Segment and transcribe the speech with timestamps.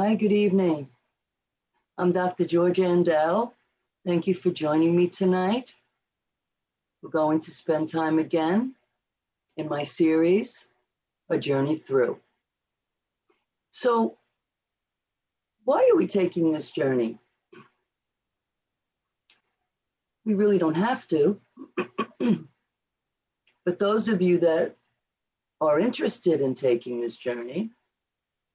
[0.00, 0.88] Hi, good evening.
[1.98, 2.46] I'm Dr.
[2.46, 3.52] Georgia Andel.
[4.06, 5.74] Thank you for joining me tonight.
[7.02, 8.76] We're going to spend time again
[9.58, 10.66] in my series,
[11.28, 12.18] A Journey Through.
[13.72, 14.16] So,
[15.64, 17.18] why are we taking this journey?
[20.24, 21.38] We really don't have to.
[23.66, 24.76] but those of you that
[25.60, 27.72] are interested in taking this journey,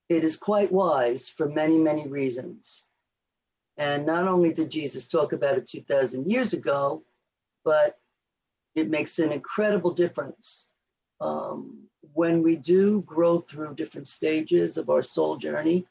[0.10, 2.84] it is quite wise for many, many reasons.
[3.78, 7.04] And not only did Jesus talk about it 2,000 years ago,
[7.64, 7.98] but
[8.76, 10.68] it makes an incredible difference
[11.22, 15.86] um, when we do grow through different stages of our soul journey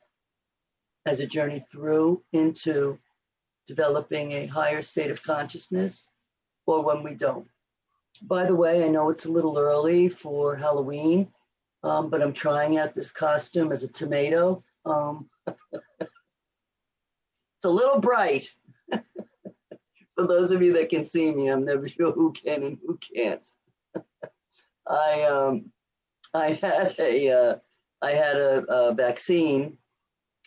[1.07, 2.99] as a journey through into
[3.67, 6.09] developing a higher state of consciousness
[6.67, 7.47] or when we don't.
[8.23, 11.29] By the way, I know it's a little early for Halloween,
[11.85, 14.65] um, but I'm trying out this costume as a tomato.
[14.87, 16.09] Um, it's
[17.65, 18.49] a little bright.
[18.91, 22.99] for those of you that can see me, I'm never sure who can and who
[23.15, 23.49] can't.
[24.89, 25.71] I um,
[26.33, 27.57] I had a uh,
[28.03, 29.77] I had a, a vaccine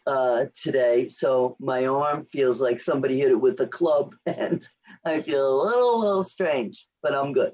[0.07, 4.67] uh, today, so my arm feels like somebody hit it with a club, and
[5.05, 7.53] I feel a little little strange, but I'm good.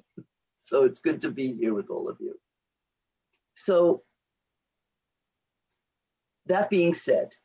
[0.59, 2.35] So it's good to be here with all of you.
[3.53, 4.03] So
[6.47, 7.35] that being said,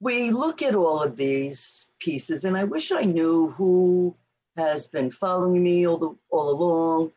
[0.00, 4.16] we look at all of these pieces, and I wish I knew who
[4.56, 7.12] has been following me all the all along,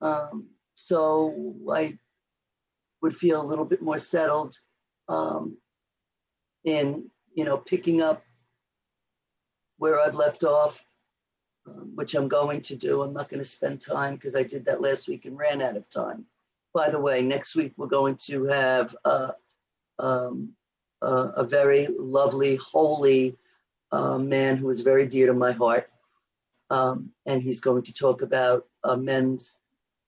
[0.00, 1.98] um, so I
[3.02, 4.56] would feel a little bit more settled
[5.08, 5.56] um,
[6.64, 8.22] in you know picking up
[9.78, 10.84] where I've left off,
[11.66, 13.02] um, which I'm going to do.
[13.02, 15.76] I'm not going to spend time because I did that last week and ran out
[15.76, 16.26] of time.
[16.72, 18.96] By the way, next week we're going to have.
[19.04, 19.32] Uh,
[19.98, 20.54] um,
[21.04, 23.36] a very lovely, holy
[23.92, 25.90] uh, man who is very dear to my heart.
[26.70, 29.58] Um, and he's going to talk about a men's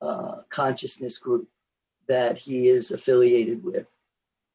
[0.00, 1.48] uh, consciousness group
[2.08, 3.86] that he is affiliated with.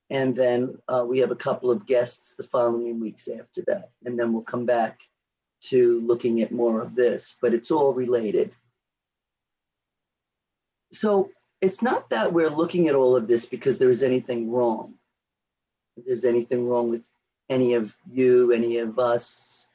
[0.09, 3.91] And then uh, we have a couple of guests the following weeks after that.
[4.03, 4.99] And then we'll come back
[5.61, 8.55] to looking at more of this, but it's all related.
[10.91, 14.95] So it's not that we're looking at all of this because there is anything wrong
[15.97, 17.07] if there's anything wrong with
[17.49, 19.67] any of you, any of us.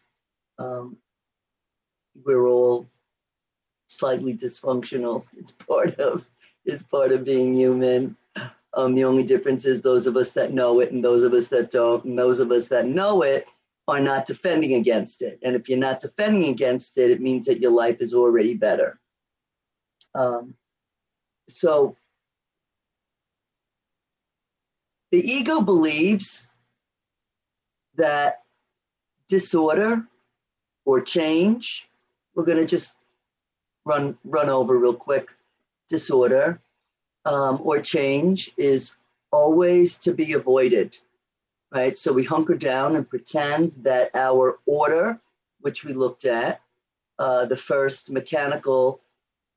[0.58, 0.96] Um,
[2.24, 2.86] we're all
[3.88, 5.24] slightly dysfunctional.
[5.36, 6.26] It's part of
[6.64, 8.16] it's part of being human.
[8.74, 11.46] Um, the only difference is those of us that know it and those of us
[11.48, 13.46] that don't, and those of us that know it
[13.88, 15.38] are not defending against it.
[15.42, 18.98] And if you're not defending against it, it means that your life is already better.
[20.14, 20.54] Um,
[21.48, 21.96] so
[25.12, 26.48] The ego believes
[27.94, 28.42] that
[29.28, 30.06] disorder
[30.84, 31.88] or change,
[32.34, 32.92] we're going to just
[33.84, 35.30] run run over real quick.
[35.88, 36.60] Disorder
[37.24, 38.96] um, or change is
[39.32, 40.96] always to be avoided,
[41.76, 41.96] right?
[41.96, 45.20] So we hunker down and pretend that our order,
[45.60, 46.62] which we looked at,
[47.18, 49.00] uh, the first mechanical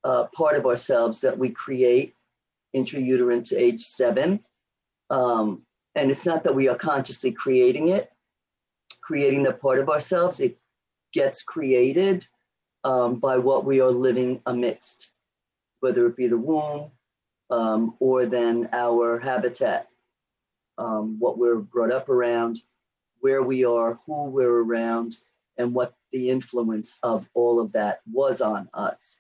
[0.04, 2.14] uh, part of ourselves that we create
[2.76, 4.44] intrauterine to age seven,
[5.10, 5.62] um,
[5.96, 8.12] and it's not that we are consciously creating it,
[9.02, 10.40] creating that part of ourselves.
[10.42, 10.58] It
[11.14, 12.28] gets created
[12.84, 15.08] um, by what we are living amidst,
[15.80, 16.92] whether it be the womb
[17.50, 19.88] um, or then our habitat,
[20.80, 22.62] um, what we're brought up around,
[23.20, 25.18] where we are, who we're around,
[25.58, 29.18] and what the influence of all of that was on us.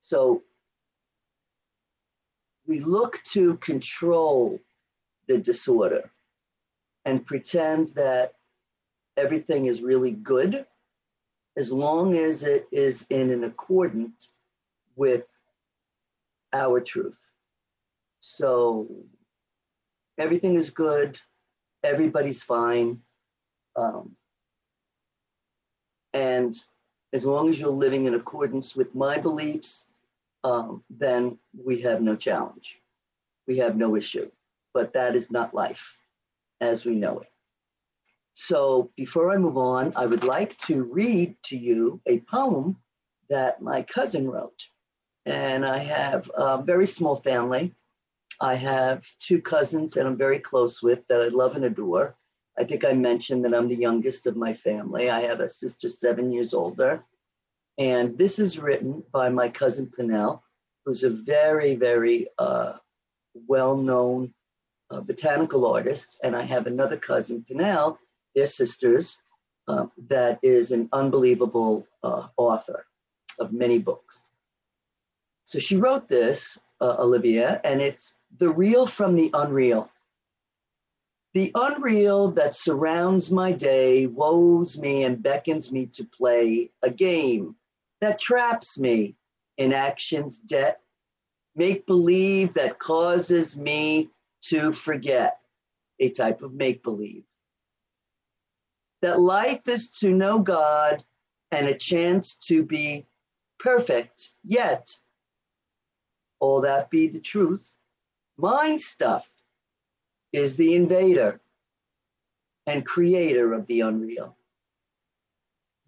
[0.00, 0.42] So
[2.66, 4.58] we look to control
[5.26, 6.10] the disorder
[7.04, 8.32] and pretend that
[9.16, 10.64] everything is really good
[11.56, 14.30] as long as it is in an accordance
[14.96, 15.26] with
[16.52, 17.20] our truth.
[18.20, 18.88] So
[20.18, 21.20] everything is good,
[21.82, 23.00] everybody's fine.
[23.76, 24.16] Um,
[26.12, 26.54] and
[27.12, 29.86] as long as you're living in accordance with my beliefs
[30.44, 32.80] um, then we have no challenge.
[33.46, 34.30] We have no issue.
[34.74, 35.96] But that is not life
[36.60, 37.28] as we know it.
[38.34, 42.76] So before I move on, I would like to read to you a poem
[43.28, 44.66] that my cousin wrote.
[45.26, 47.74] And I have a very small family.
[48.40, 52.16] I have two cousins that I'm very close with that I love and adore.
[52.58, 55.10] I think I mentioned that I'm the youngest of my family.
[55.10, 57.04] I have a sister seven years older
[57.78, 60.42] and this is written by my cousin Pinnell,
[60.84, 62.74] who's a very, very uh,
[63.46, 64.34] well known
[64.90, 67.98] uh, botanical artist, and I have another cousin, Pinnell,
[68.34, 69.18] they're sisters,
[69.68, 72.86] uh, that is an unbelievable uh, author
[73.38, 74.28] of many books.
[75.44, 79.90] So she wrote this, uh, Olivia, and it's The Real from the Unreal.
[81.34, 87.56] The unreal that surrounds my day woes me and beckons me to play a game
[88.00, 89.16] that traps me
[89.56, 90.80] in action's debt,
[91.54, 94.10] make believe that causes me
[94.42, 95.40] to forget,
[96.00, 97.24] a type of make believe.
[99.02, 101.04] That life is to know God
[101.50, 103.06] and a chance to be
[103.58, 104.88] perfect, yet,
[106.40, 107.77] all that be the truth,
[108.38, 109.28] mind stuff
[110.32, 111.40] is the invader
[112.66, 114.36] and creator of the unreal.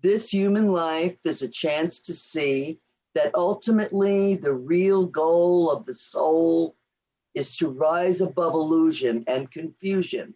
[0.02, 2.80] This human life is a chance to see
[3.14, 6.76] that ultimately the real goal of the soul
[7.34, 10.34] is to rise above illusion and confusion.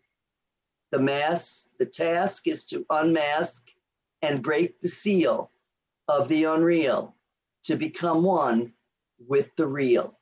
[0.93, 3.69] The mass, the task is to unmask
[4.23, 5.51] and break the seal
[6.09, 7.17] of the unreal
[7.65, 8.73] to become one
[9.27, 10.19] with the real.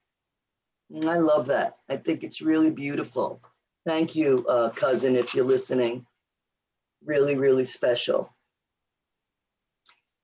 [0.93, 1.79] And I love that.
[1.89, 3.41] I think it's really beautiful.
[3.87, 6.07] Thank you, uh, cousin, if you're listening.
[7.05, 8.35] Really, really special.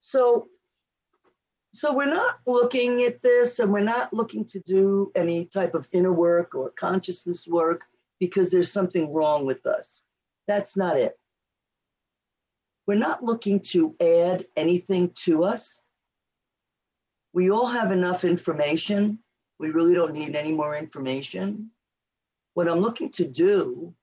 [0.01, 0.49] So,
[1.73, 5.89] so we're not looking at this and we're not looking to do any type of
[5.93, 7.85] inner work or consciousness work
[8.21, 10.05] because there's something wrong with us.
[10.47, 11.19] That's not it.
[12.87, 15.81] We're not looking to add anything to us.
[17.33, 19.19] We all have enough information.
[19.59, 21.71] We really don't need any more information.
[22.55, 23.95] What I'm looking to do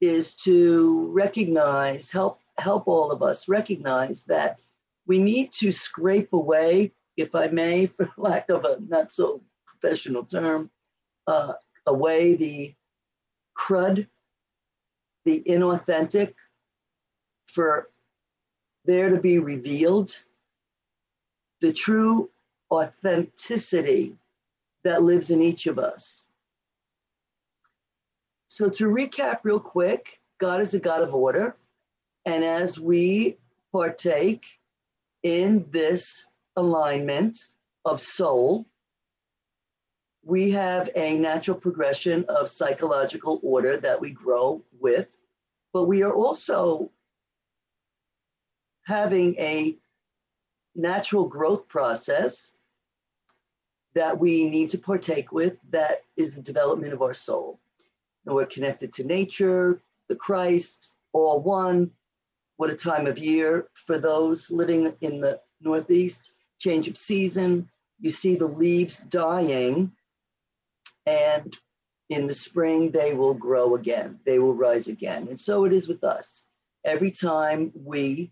[0.00, 4.60] is to recognize, help help all of us recognize that
[5.06, 10.24] we need to scrape away, if I may, for lack of a not so professional
[10.24, 10.70] term,
[11.26, 11.54] uh,
[11.86, 12.74] away the
[13.56, 14.06] crud,
[15.24, 16.34] the inauthentic,
[17.46, 17.90] for
[18.84, 20.18] there to be revealed
[21.60, 22.30] the true
[22.70, 24.16] authenticity
[24.88, 26.24] that lives in each of us.
[28.48, 31.56] So, to recap real quick, God is a God of order.
[32.24, 33.36] And as we
[33.70, 34.46] partake
[35.22, 36.24] in this
[36.56, 37.48] alignment
[37.84, 38.66] of soul,
[40.24, 45.18] we have a natural progression of psychological order that we grow with,
[45.74, 46.90] but we are also
[48.86, 49.76] having a
[50.74, 52.52] natural growth process
[53.94, 57.58] that we need to partake with that is the development of our soul
[58.28, 61.90] and we're connected to nature, the Christ, all one.
[62.58, 66.32] What a time of year for those living in the Northeast.
[66.58, 67.70] Change of season.
[68.00, 69.92] You see the leaves dying,
[71.06, 71.56] and
[72.10, 74.20] in the spring they will grow again.
[74.26, 75.28] They will rise again.
[75.28, 76.42] And so it is with us.
[76.84, 78.30] Every time we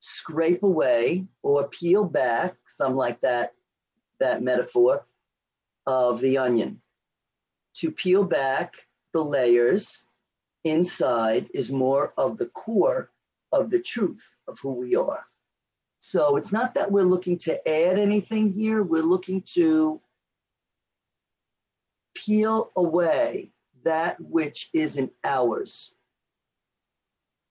[0.00, 3.54] scrape away or peel back, some like that,
[4.20, 5.04] that metaphor
[5.86, 6.80] of the onion
[7.74, 8.74] to peel back
[9.12, 10.02] the layers
[10.64, 13.10] inside is more of the core
[13.52, 15.24] of the truth of who we are.
[16.00, 20.00] So it's not that we're looking to add anything here, we're looking to
[22.14, 23.50] peel away
[23.84, 25.92] that which isn't ours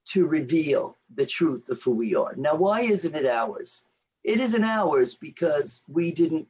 [0.06, 2.36] to reveal the truth of who we are.
[2.36, 3.84] Now, why isn't it ours?
[4.24, 6.48] It isn't ours because we didn't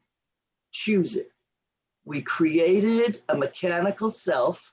[0.84, 1.32] choose it
[2.06, 4.72] we created a mechanical self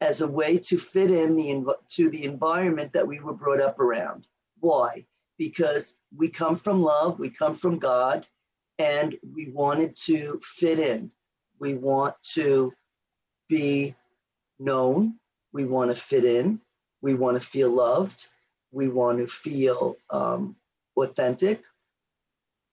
[0.00, 3.78] as a way to fit in the to the environment that we were brought up
[3.80, 4.26] around.
[4.60, 5.04] Why?
[5.36, 8.26] Because we come from love, we come from God,
[8.78, 11.10] and we wanted to fit in.
[11.58, 12.72] We want to
[13.48, 13.94] be
[14.58, 15.16] known.
[15.52, 16.60] We want to fit in.
[17.02, 18.28] We want to feel loved.
[18.72, 20.56] We want to feel um,
[20.96, 21.64] authentic.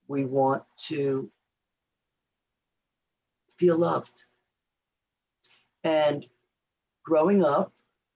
[0.07, 1.29] We want to
[3.57, 4.23] feel loved.
[5.83, 6.25] And
[7.03, 7.71] growing up,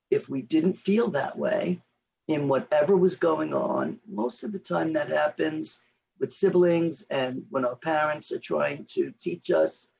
[0.10, 1.81] if we didn't feel that way
[2.27, 5.79] in whatever was going on, most of the time that happens
[6.19, 9.91] with siblings and when our parents are trying to teach us.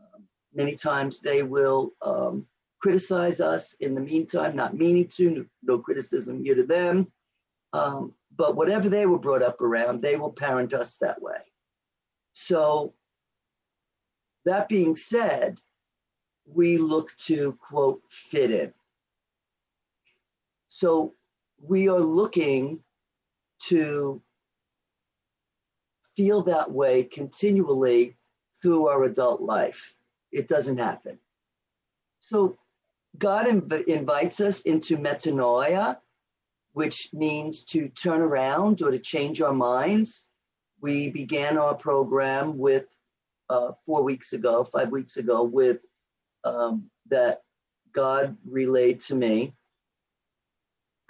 [0.00, 0.22] Um,
[0.54, 2.46] many times they will um,
[2.80, 7.06] criticize us in the meantime, not meaning to, no, no criticism here to them.
[7.74, 11.38] Um, but whatever they were brought up around, they will parent us that way.
[12.32, 12.94] So
[14.44, 15.60] that being said,
[16.46, 18.72] we look to, quote, fit in.
[20.68, 21.14] So
[21.60, 22.80] we are looking
[23.68, 24.20] to
[26.16, 28.16] feel that way continually
[28.60, 29.94] through our adult life.
[30.30, 31.18] It doesn't happen.
[32.20, 32.58] So
[33.18, 35.98] God inv- invites us into metanoia,
[36.72, 40.24] which means to turn around or to change our minds.
[40.80, 42.96] We began our program with
[43.52, 45.80] uh, four weeks ago, five weeks ago, with
[46.44, 47.42] um, that
[47.92, 49.54] God relayed to me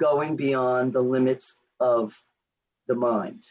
[0.00, 2.20] going beyond the limits of
[2.88, 3.44] the mind,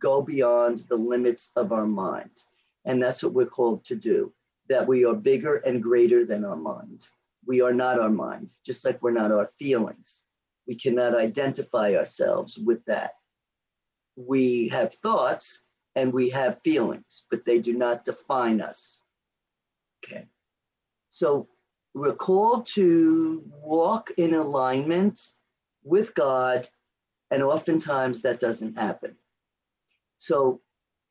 [0.00, 2.36] go beyond the limits of our mind.
[2.84, 4.32] And that's what we're called to do,
[4.68, 7.06] that we are bigger and greater than our mind.
[7.46, 10.24] We are not our mind, just like we're not our feelings.
[10.66, 13.12] We cannot identify ourselves with that.
[14.16, 15.62] We have thoughts
[15.94, 18.98] and we have feelings, but they do not define us.
[20.04, 20.26] Okay.
[21.10, 21.48] So
[21.94, 25.30] we're called to walk in alignment
[25.84, 26.68] with God,
[27.30, 29.16] and oftentimes that doesn't happen.
[30.18, 30.60] So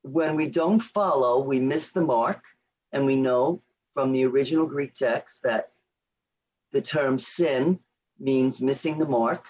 [0.01, 2.43] when we don't follow, we miss the mark,
[2.91, 3.61] and we know
[3.93, 5.71] from the original Greek text that
[6.71, 7.79] the term sin
[8.19, 9.45] means missing the mark.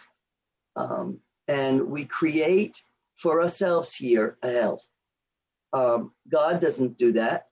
[0.75, 2.81] Um, and we create
[3.15, 4.81] for ourselves here a hell.
[5.73, 7.47] Um, God doesn't do that.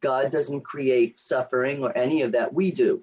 [0.00, 2.52] God doesn't create suffering or any of that.
[2.52, 3.02] We do.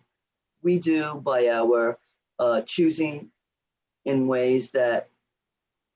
[0.62, 1.98] We do by our
[2.38, 3.32] uh, choosing
[4.06, 5.10] in ways that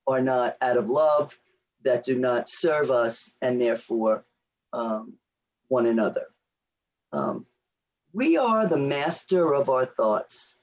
[0.06, 1.36] are not out of love,
[1.82, 4.24] that do not serve us, and therefore
[4.72, 5.14] um,
[5.68, 6.26] one another.
[7.12, 7.46] Um,
[8.12, 10.56] we are the master of our thoughts.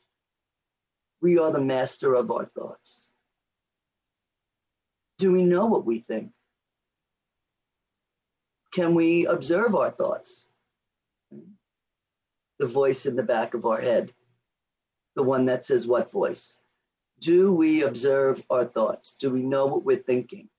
[1.21, 3.09] We are the master of our thoughts.
[5.19, 6.31] Do we know what we think?
[8.73, 10.47] Can we observe our thoughts?
[12.57, 14.11] The voice in the back of our head,
[15.15, 16.57] the one that says, What voice?
[17.19, 19.13] Do we observe our thoughts?
[19.13, 20.49] Do we know what we're thinking?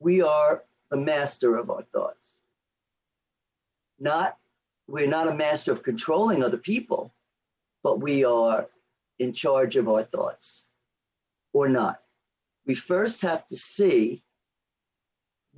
[0.00, 2.44] We are the master of our thoughts.
[4.00, 4.36] Not
[4.88, 7.14] we're not a master of controlling other people,
[7.82, 8.68] but we are
[9.18, 10.64] in charge of our thoughts
[11.52, 12.00] or not.
[12.66, 14.22] We first have to see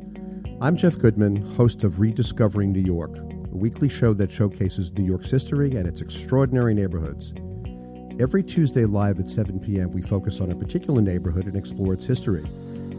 [0.61, 5.29] I'm Jeff Goodman, host of Rediscovering New York, a weekly show that showcases New York's
[5.29, 7.35] history and its extraordinary neighborhoods.
[8.21, 12.05] Every Tuesday live at 7 p.m., we focus on a particular neighborhood and explore its
[12.05, 12.43] history,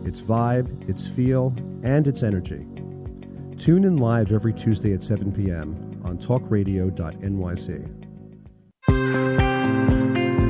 [0.04, 2.66] its vibe, its feel, and its energy.
[3.56, 6.00] Tune in live every Tuesday at 7 p.m.
[6.04, 7.98] on talkradio.nyc.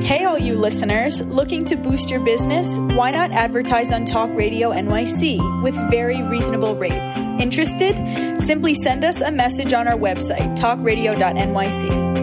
[0.03, 2.79] Hey, all you listeners, looking to boost your business?
[2.79, 7.27] Why not advertise on Talk Radio NYC with very reasonable rates?
[7.39, 8.41] Interested?
[8.41, 12.22] Simply send us a message on our website, talkradio.nyc.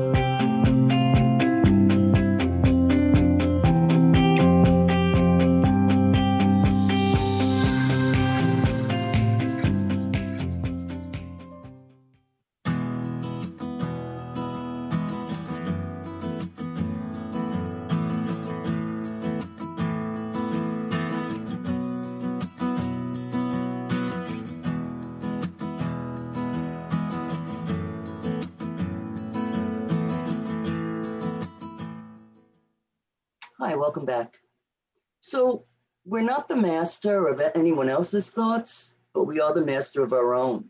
[35.31, 35.63] So,
[36.03, 40.35] we're not the master of anyone else's thoughts, but we are the master of our
[40.35, 40.65] own.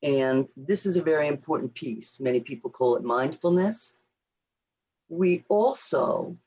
[0.00, 2.20] And this is a very important piece.
[2.20, 3.94] Many people call it mindfulness.
[5.08, 6.38] We also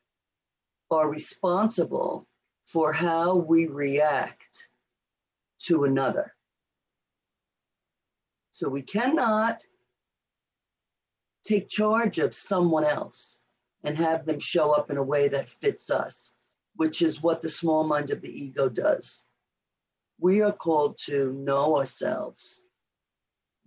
[0.90, 2.26] are responsible
[2.64, 4.68] for how we react
[5.66, 6.32] to another.
[8.52, 9.62] So we cannot
[11.44, 13.38] take charge of someone else
[13.84, 16.32] and have them show up in a way that fits us,
[16.76, 19.24] which is what the small mind of the ego does.
[20.18, 22.62] We are called to know ourselves,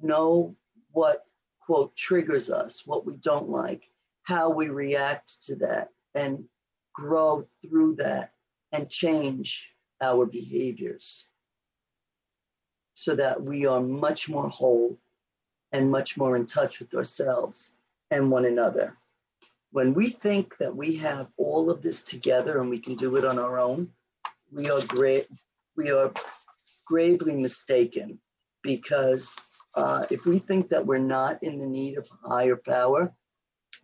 [0.01, 0.55] know
[0.91, 1.25] what,
[1.59, 3.89] quote, triggers us, what we don't like,
[4.23, 6.45] how we react to that, and
[6.93, 8.31] grow through that
[8.71, 9.69] and change
[10.01, 11.25] our behaviors
[12.95, 14.97] so that we are much more whole
[15.71, 17.71] and much more in touch with ourselves
[18.11, 18.97] and one another.
[19.71, 23.25] When we think that we have all of this together and we can do it
[23.25, 23.89] on our own,
[24.51, 25.27] we are great.
[25.75, 26.11] We are
[26.85, 28.19] gravely mistaken
[28.61, 29.35] because
[29.75, 33.13] uh, if we think that we're not in the need of higher power,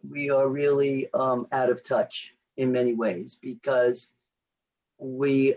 [0.09, 4.13] we are really um, out of touch in many ways because
[4.97, 5.55] we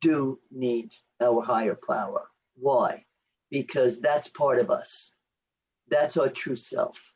[0.00, 2.28] do need our higher power.
[2.54, 3.04] Why?
[3.50, 5.14] Because that's part of us.
[5.88, 7.14] That's our true self.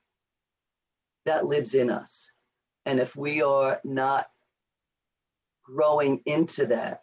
[1.24, 2.32] That lives in us.
[2.86, 4.28] And if we are not
[5.62, 7.02] growing into that,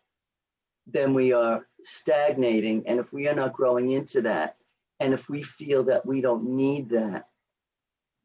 [0.87, 2.87] then we are stagnating.
[2.87, 4.57] And if we are not growing into that,
[4.99, 7.27] and if we feel that we don't need that,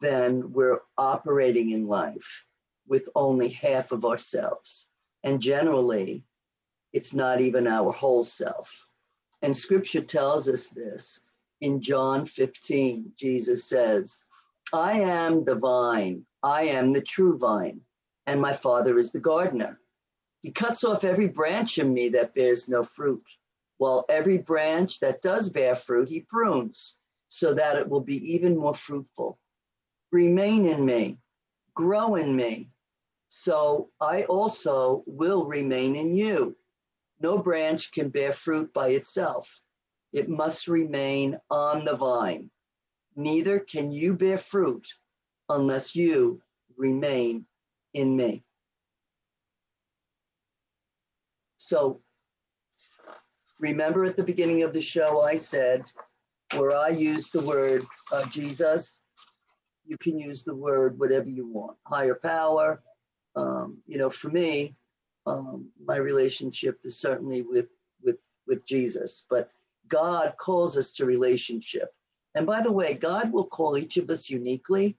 [0.00, 2.44] then we're operating in life
[2.86, 4.86] with only half of ourselves.
[5.24, 6.24] And generally,
[6.92, 8.86] it's not even our whole self.
[9.42, 11.20] And scripture tells us this.
[11.60, 14.24] In John 15, Jesus says,
[14.72, 17.80] I am the vine, I am the true vine,
[18.26, 19.80] and my Father is the gardener.
[20.42, 23.24] He cuts off every branch in me that bears no fruit,
[23.78, 26.96] while every branch that does bear fruit, he prunes,
[27.28, 29.38] so that it will be even more fruitful.
[30.10, 31.18] Remain in me,
[31.74, 32.70] grow in me,
[33.28, 36.56] so I also will remain in you.
[37.20, 39.62] No branch can bear fruit by itself,
[40.12, 42.50] it must remain on the vine.
[43.16, 44.86] Neither can you bear fruit
[45.48, 46.42] unless you
[46.76, 47.46] remain
[47.94, 48.44] in me.
[51.56, 52.00] So
[53.58, 55.84] remember at the beginning of the show, I said,
[56.54, 57.84] where I used the word
[58.30, 59.02] Jesus,
[59.86, 62.82] you can use the word whatever you want higher power.
[63.34, 64.76] Um, you know, for me,
[65.26, 67.68] um, my relationship is certainly with
[68.02, 69.50] with with Jesus, but
[69.88, 71.92] God calls us to relationship.
[72.36, 74.96] And by the way, God will call each of us uniquely.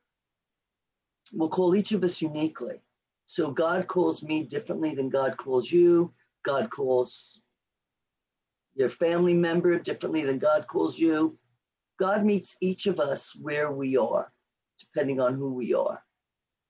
[1.33, 2.81] Will call each of us uniquely.
[3.27, 6.13] So God calls me differently than God calls you.
[6.43, 7.39] God calls
[8.73, 11.37] your family member differently than God calls you.
[11.99, 14.31] God meets each of us where we are,
[14.79, 16.03] depending on who we are.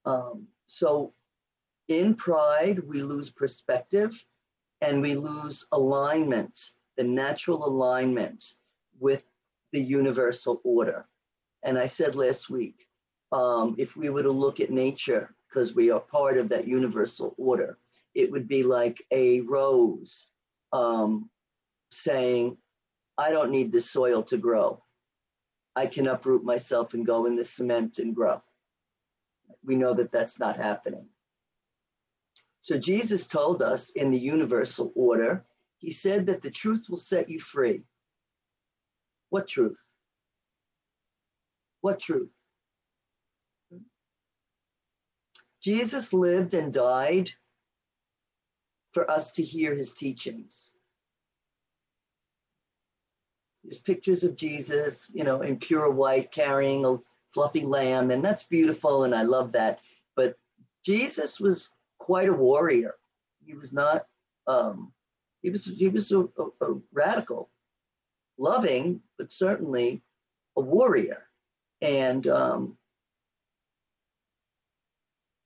[0.04, 1.14] Um, so
[1.88, 4.22] in pride, we lose perspective
[4.82, 8.54] and we lose alignment, the natural alignment
[9.00, 9.24] with
[9.72, 11.06] the universal order.
[11.64, 12.88] And I said last week,
[13.32, 17.36] um, if we were to look at nature, because we are part of that universal
[17.38, 17.78] order,
[18.16, 20.28] it would be like a rose
[20.74, 21.30] um,
[21.92, 22.58] saying,
[23.18, 24.84] I don't need the soil to grow.
[25.76, 28.42] I can uproot myself and go in the cement and grow.
[29.64, 31.08] We know that that's not happening.
[32.62, 35.46] So Jesus told us in the universal order,
[35.78, 37.84] he said that the truth will set you free.
[39.30, 39.84] What truth?
[41.82, 42.32] What truth?
[45.62, 47.32] Jesus lived and died
[48.92, 50.72] for us to hear his teachings.
[53.64, 56.98] There's pictures of Jesus, you know, in pure white carrying a
[57.34, 59.82] fluffy lamb, and that's beautiful, and I love that.
[60.16, 60.38] But
[60.86, 62.96] Jesus was quite a warrior.
[63.46, 64.06] He was not.
[64.48, 64.94] Um,
[65.42, 67.50] he was he was a, a, a radical,
[68.38, 70.02] loving, but certainly
[70.56, 71.28] a warrior,
[71.82, 72.78] and um,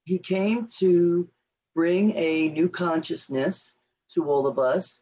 [0.04, 1.30] he came to
[1.76, 3.76] bring a new consciousness
[4.14, 5.02] to all of us,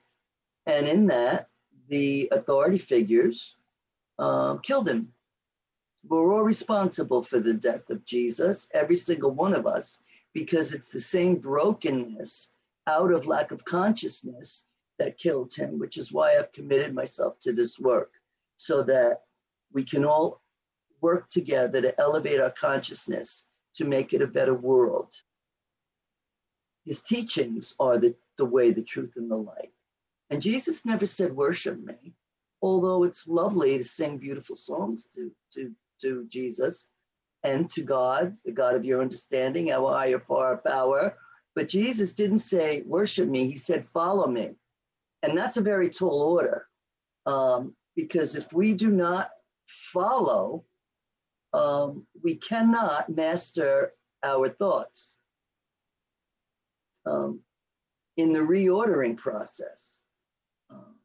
[0.66, 1.48] and in that,
[1.88, 3.56] the authority figures
[4.20, 5.10] uh, killed him.
[6.08, 10.02] We're all responsible for the death of Jesus, every single one of us
[10.34, 12.52] because it's the same brokenness
[12.88, 14.66] out of lack of consciousness
[15.00, 18.14] that killed him, which is why I've committed myself to this work
[18.58, 19.24] so that
[19.74, 20.42] we can all
[21.02, 25.14] work together to elevate our consciousness to make it a better world.
[26.86, 29.72] his teachings are the, the way, the truth, and the light.
[30.32, 32.14] And Jesus never said, worship me,
[32.64, 36.88] although it's lovely to sing beautiful songs to, to, to Jesus
[37.44, 41.16] and to God, the God of your understanding, our higher power.
[41.56, 43.48] But Jesus didn't say, worship me.
[43.48, 44.56] He said, follow me.
[45.24, 46.66] And that's a very tall order.
[47.26, 49.30] Um, because if we do not
[49.68, 50.64] follow,
[51.54, 55.16] um, we cannot master our thoughts.
[57.06, 57.42] Um,
[58.20, 60.02] in the reordering process
[60.70, 60.96] um,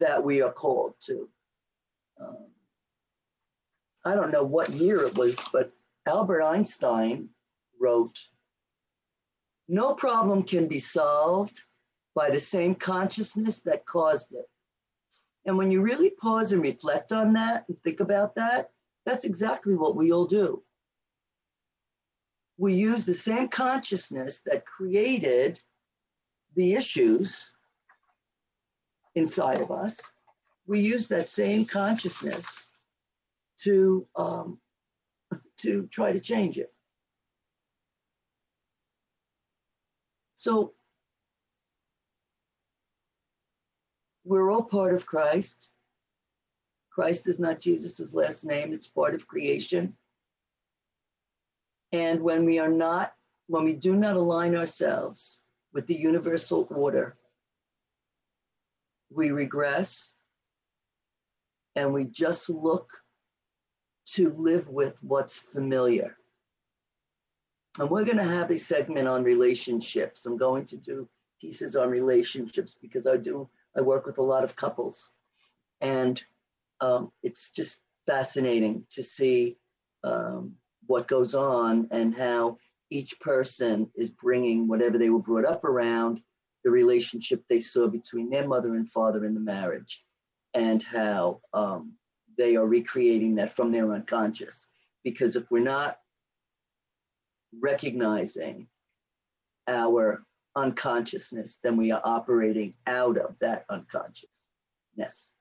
[0.00, 1.28] that we are called to.
[2.20, 2.48] Um,
[4.04, 5.70] I don't know what year it was, but
[6.06, 7.28] Albert Einstein
[7.80, 8.18] wrote,
[9.68, 11.62] No problem can be solved
[12.16, 14.48] by the same consciousness that caused it.
[15.44, 18.70] And when you really pause and reflect on that and think about that,
[19.04, 20.62] that's exactly what we all do.
[22.56, 25.60] We use the same consciousness that created
[26.56, 27.52] the issues
[29.14, 30.10] inside of us.
[30.66, 32.62] We use that same consciousness
[33.58, 34.58] to um,
[35.58, 36.72] to try to change it.
[40.34, 40.72] So
[44.26, 45.70] we're all part of Christ.
[46.90, 49.94] Christ is not Jesus's last name, it's part of creation.
[51.92, 53.12] And when we are not,
[53.46, 55.38] when we do not align ourselves
[55.72, 57.16] with the universal order,
[59.10, 60.12] we regress
[61.76, 62.90] and we just look
[64.06, 66.16] to live with what's familiar.
[67.78, 70.26] And we're going to have a segment on relationships.
[70.26, 71.08] I'm going to do
[71.40, 75.10] pieces on relationships because I do I work with a lot of couples,
[75.80, 76.22] and
[76.80, 79.56] um, it's just fascinating to see
[80.04, 80.54] um,
[80.86, 82.58] what goes on and how
[82.90, 86.20] each person is bringing whatever they were brought up around,
[86.64, 90.04] the relationship they saw between their mother and father in the marriage,
[90.54, 91.92] and how um,
[92.38, 94.66] they are recreating that from their unconscious.
[95.04, 95.98] Because if we're not
[97.60, 98.68] recognizing
[99.68, 100.24] our
[100.56, 105.34] unconsciousness, then we are operating out of that unconsciousness.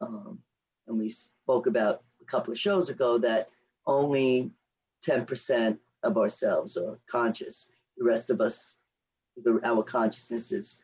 [0.00, 0.38] Um,
[0.86, 3.48] and we spoke about a couple of shows ago that
[3.86, 4.52] only
[5.06, 7.68] 10% of ourselves are conscious.
[7.98, 8.74] The rest of us,
[9.36, 10.78] the, our consciousness is,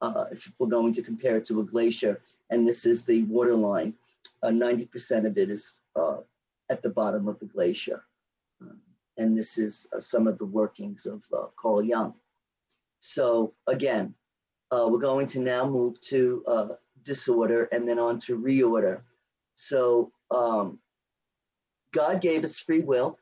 [0.00, 3.94] uh, if we're going to compare it to a glacier, and this is the waterline,
[4.42, 6.18] uh, 90% of it is uh,
[6.70, 8.04] at the bottom of the glacier.
[8.60, 8.78] Um,
[9.16, 12.14] and this is uh, some of the workings of uh, Carl Jung.
[13.06, 14.14] So again,
[14.70, 16.68] uh, we're going to now move to uh,
[17.02, 19.00] disorder and then on to reorder.
[19.54, 20.78] So um,
[21.92, 23.18] God gave us free will.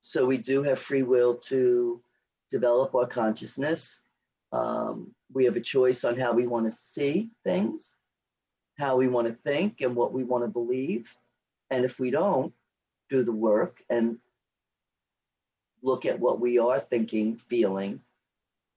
[0.00, 2.00] So we do have free will to
[2.50, 4.00] develop our consciousness.
[4.52, 7.94] Um, we have a choice on how we want to see things,
[8.78, 11.16] how we want to think, and what we want to believe.
[11.70, 12.52] And if we don't
[13.08, 14.18] do the work and
[15.82, 18.00] look at what we are thinking, feeling,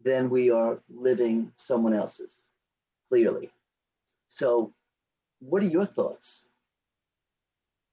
[0.02, 2.48] then we are living someone else's,
[3.10, 3.52] clearly.
[4.28, 4.74] So,
[5.40, 6.46] what are your thoughts?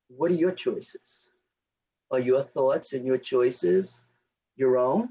[0.09, 1.31] What are your choices?
[2.11, 4.01] Are your thoughts and your choices
[4.57, 5.11] your own,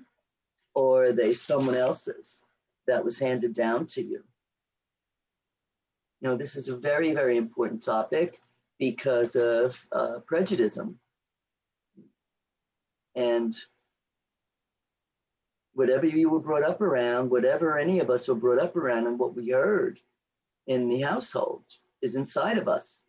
[0.73, 2.43] or are they someone else's
[2.87, 4.23] that was handed down to you?
[6.21, 8.39] Know, this is a very, very important topic
[8.79, 10.79] because of uh, prejudice.
[13.15, 13.55] And
[15.75, 19.19] whatever you were brought up around, whatever any of us were brought up around, and
[19.19, 19.99] what we heard
[20.67, 21.65] in the household
[22.01, 23.03] is inside of us.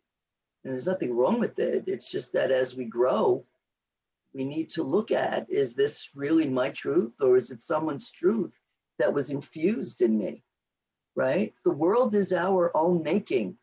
[0.63, 1.85] And there's nothing wrong with it.
[1.87, 3.45] It's just that as we grow,
[4.33, 8.55] we need to look at is this really my truth or is it someone's truth
[8.99, 10.43] that was infused in me?
[11.15, 11.53] Right?
[11.63, 13.57] The world is our own making.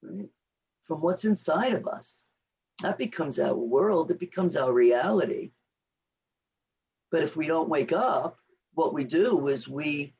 [0.00, 0.28] Right?
[0.82, 2.24] From what's inside of us.
[2.82, 5.50] That becomes our world, it becomes our reality.
[7.12, 8.38] But if we don't wake up,
[8.72, 10.14] what we do is we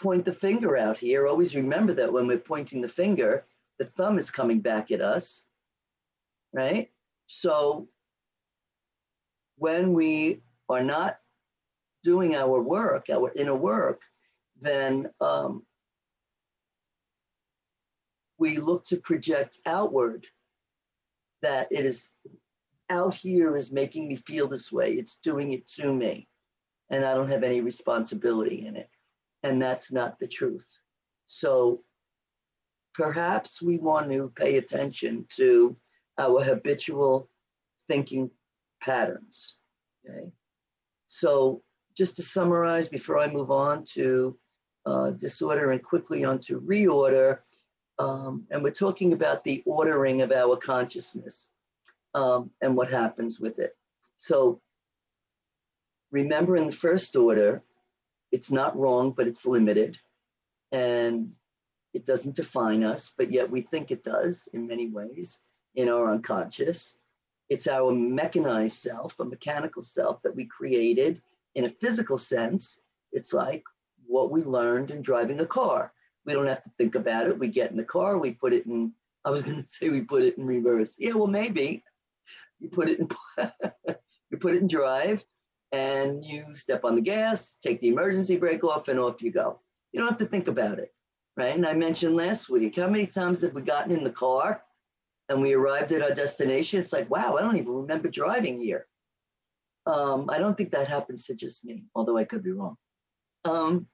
[0.00, 1.26] point the finger out here.
[1.26, 3.46] Always remember that when we're pointing the finger,
[3.78, 5.44] the thumb is coming back at us,
[6.52, 6.90] right?
[7.28, 7.88] So
[9.56, 11.18] when we are not
[12.02, 14.02] doing our work, our inner work,
[14.60, 15.64] then um,
[18.38, 20.26] we look to project outward
[21.42, 22.10] that it is
[22.90, 24.92] out here is making me feel this way.
[24.92, 26.28] It's doing it to me.
[26.90, 28.88] And I don't have any responsibility in it.
[29.42, 30.68] And that's not the truth.
[31.26, 31.82] So
[32.94, 35.76] perhaps we want to pay attention to
[36.18, 37.28] our habitual
[37.88, 38.30] thinking
[38.80, 39.56] patterns.
[40.08, 40.30] Okay.
[41.08, 41.62] So
[41.96, 44.38] just to summarize before I move on to
[44.84, 47.38] uh, disorder and quickly onto reorder,
[47.98, 51.48] um, and we're talking about the ordering of our consciousness
[52.16, 53.76] um, and what happens with it.
[54.16, 54.60] So
[56.10, 57.62] remember in the first order,
[58.32, 59.98] it's not wrong, but it's limited.
[60.72, 61.32] And
[61.92, 65.40] it doesn't define us, but yet we think it does in many ways
[65.74, 66.96] in our unconscious.
[67.50, 71.20] It's our mechanized self, a mechanical self that we created
[71.54, 72.80] in a physical sense.
[73.12, 73.62] It's like
[74.06, 75.92] what we learned in driving a car.
[76.24, 77.38] We don't have to think about it.
[77.38, 78.92] We get in the car, we put it in,
[79.26, 80.96] I was going to say we put it in reverse.
[80.98, 81.84] Yeah, well, maybe.
[82.58, 83.08] You put it in,
[84.30, 85.24] you put it in drive
[85.72, 89.60] and you step on the gas, take the emergency brake off, and off you go.
[89.92, 90.94] You don't have to think about it,
[91.36, 91.54] right?
[91.54, 94.62] And I mentioned last week, how many times have we gotten in the car
[95.28, 96.78] and we arrived at our destination?
[96.78, 98.86] It's like, wow, I don't even remember driving here.
[99.86, 102.76] Um, I don't think that happens to just me, although I could be wrong.
[103.44, 103.86] Um,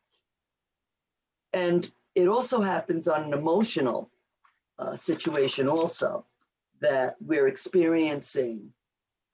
[1.53, 4.11] and it also happens on an emotional
[4.79, 6.27] uh, situation, also,
[6.83, 8.73] that we're experiencing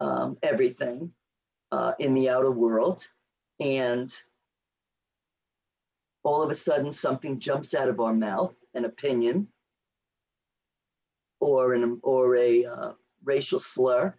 [0.00, 1.11] um, everything
[1.72, 3.06] uh, in the outer world.
[3.61, 4.11] And
[6.22, 9.48] all of a sudden, something jumps out of our mouth an opinion
[11.40, 12.92] or, an, or a uh,
[13.24, 14.14] racial slur.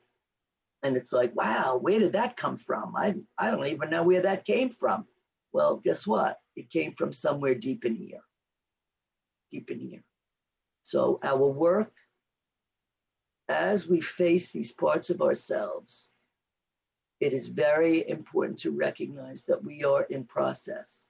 [0.83, 2.95] And it's like, wow, where did that come from?
[2.95, 5.05] I, I don't even know where that came from.
[5.51, 6.39] Well, guess what?
[6.55, 8.21] It came from somewhere deep in here.
[9.51, 10.03] Deep in here.
[10.83, 11.91] So, our work
[13.49, 16.11] as we face these parts of ourselves
[17.19, 21.05] it is very important to recognize that we are in process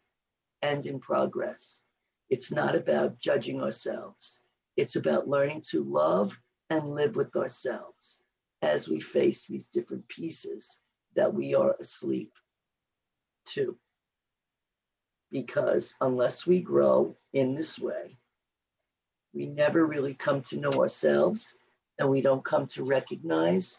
[0.61, 1.83] and in progress.
[2.29, 4.41] It's not about judging ourselves,
[4.75, 8.19] it's about learning to love and live with ourselves
[8.61, 10.79] as we face these different pieces
[11.15, 12.31] that we are asleep
[13.49, 13.77] to.
[15.31, 18.17] Because unless we grow in this way,
[19.33, 21.55] we never really come to know ourselves
[21.99, 23.77] and we don't come to recognize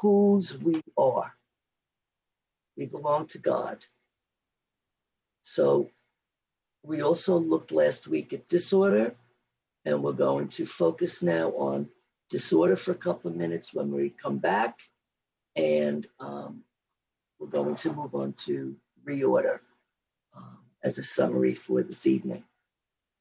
[0.00, 1.32] whose we are.
[2.76, 3.78] We belong to God.
[5.42, 5.90] So
[6.84, 9.14] we also looked last week at disorder,
[9.84, 11.88] and we're going to focus now on
[12.28, 14.78] disorder for a couple of minutes when we come back.
[15.56, 16.62] And um,
[17.40, 19.60] we're going to move on to reorder
[20.36, 22.44] um, as a summary for this evening.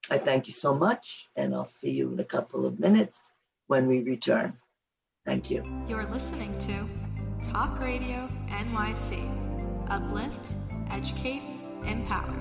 [0.10, 3.34] I thank you so much, and I'll see you in a couple of minutes
[3.68, 4.54] when we return.
[5.26, 5.64] Thank you.
[5.88, 9.90] You're listening to Talk Radio NYC.
[9.90, 10.54] Uplift,
[10.90, 11.44] educate,
[11.86, 12.34] empower.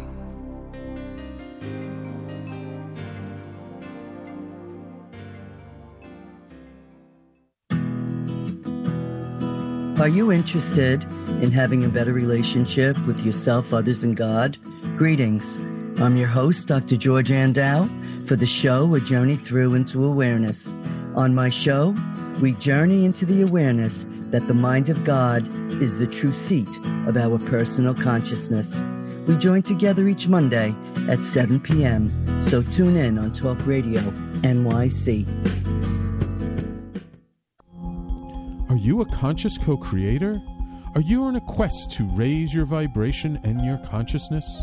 [9.99, 11.03] Are you interested
[11.43, 14.59] in having a better relationship with yourself, others, and God?
[14.97, 15.59] Greetings.
[15.99, 16.99] I'm your host, Dr.
[16.99, 17.89] George Andow,
[18.29, 20.75] for the show A Journey Through into Awareness.
[21.15, 21.97] On my show,
[22.43, 25.43] we journey into the awareness that the mind of God
[25.81, 26.69] is the true seat
[27.07, 28.83] of our personal consciousness.
[29.27, 30.75] We join together each Monday
[31.09, 32.11] at 7 p.m.,
[32.43, 34.03] so tune in on Talk Radio
[34.43, 35.27] NYC.
[38.69, 40.39] Are you a conscious co creator?
[40.95, 44.63] Are you on a quest to raise your vibration and your consciousness?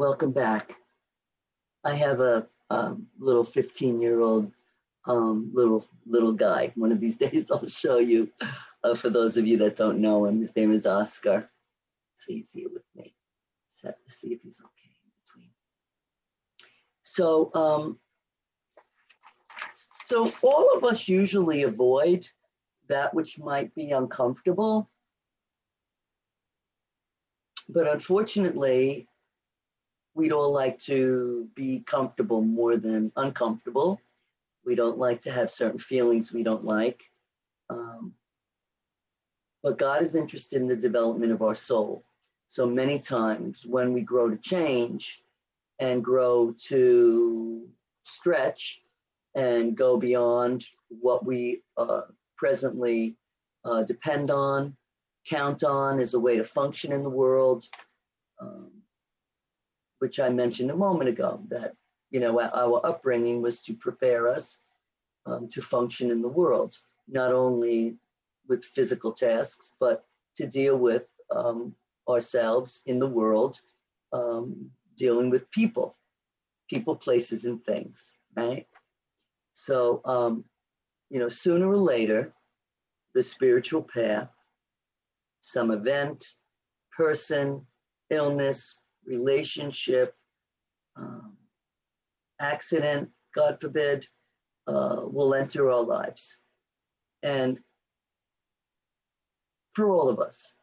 [0.00, 0.76] Welcome back.
[1.84, 2.46] I have a
[3.18, 4.50] little 15 year old
[5.04, 6.72] um, little little guy.
[6.74, 8.32] One of these days I'll show you.
[8.82, 11.50] Uh, for those of you that don't know him, his name is Oscar.
[12.14, 13.14] So he's here with me.
[13.74, 15.50] Just have to see if he's okay in between.
[17.02, 17.98] So, um,
[20.04, 22.26] so all of us usually avoid
[22.88, 24.88] that which might be uncomfortable.
[27.68, 29.06] But unfortunately,
[30.14, 34.00] we'd all like to be comfortable more than uncomfortable.
[34.64, 37.02] We don't like to have certain feelings we don't like.
[37.68, 38.14] Um,
[39.62, 42.04] but God is interested in the development of our soul.
[42.48, 45.22] So many times when we grow to change
[45.78, 47.68] and grow to
[48.04, 48.80] stretch
[49.34, 52.02] and go beyond what we uh,
[52.36, 53.16] presently
[53.64, 54.76] uh, depend on,
[55.26, 57.64] count on as a way to function in the world,
[58.40, 58.70] um,
[60.00, 61.74] which I mentioned a moment ago, that
[62.10, 64.58] you know our upbringing was to prepare us
[65.26, 66.76] um, to function in the world,
[67.08, 67.96] not only
[68.48, 70.04] with physical tasks, but
[70.36, 71.74] to deal with um,
[72.08, 73.60] ourselves in the world,
[74.12, 75.96] um, dealing with people,
[76.68, 78.66] people, places, and things, right?
[79.52, 80.44] So, um,
[81.10, 82.32] you know, sooner or later,
[83.14, 84.30] the spiritual path,
[85.40, 86.24] some event,
[86.96, 87.66] person,
[88.10, 90.14] illness, relationship,
[90.96, 91.36] um,
[92.40, 94.06] accident, God forbid,
[94.66, 96.36] uh, will enter our lives.
[97.22, 97.60] And
[99.72, 100.54] for all of us.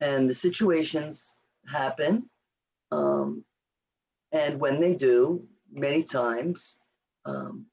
[0.00, 2.28] And the situations happen.
[2.92, 3.44] Um,
[4.32, 6.76] and when they do, many times,
[7.24, 7.66] um,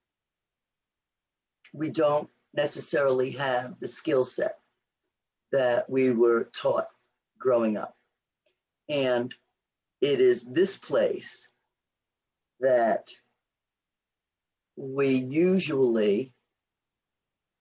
[1.74, 4.60] we don't necessarily have the skill set
[5.52, 6.88] that we were taught
[7.39, 7.95] growing up.
[8.89, 9.34] And
[10.02, 11.48] it is this place
[12.60, 13.12] that
[14.76, 16.34] we usually,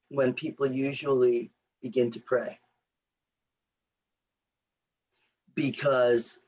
[0.09, 1.51] when people usually
[1.83, 2.59] begin to pray,
[5.55, 6.41] because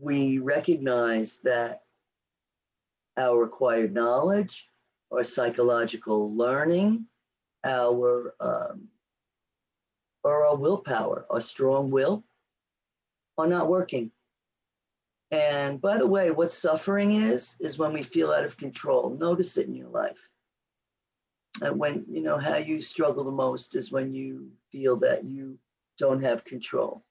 [0.00, 1.82] we recognize that
[3.16, 4.68] our acquired knowledge,
[5.10, 7.06] our psychological learning,
[7.64, 8.88] our um,
[10.24, 12.22] or our willpower, our strong will,
[13.36, 14.10] are not working.
[15.32, 19.16] And by the way, what suffering is, is when we feel out of control.
[19.18, 20.28] Notice it in your life.
[21.62, 25.58] And when, you know, how you struggle the most is when you feel that you
[25.98, 27.02] don't have control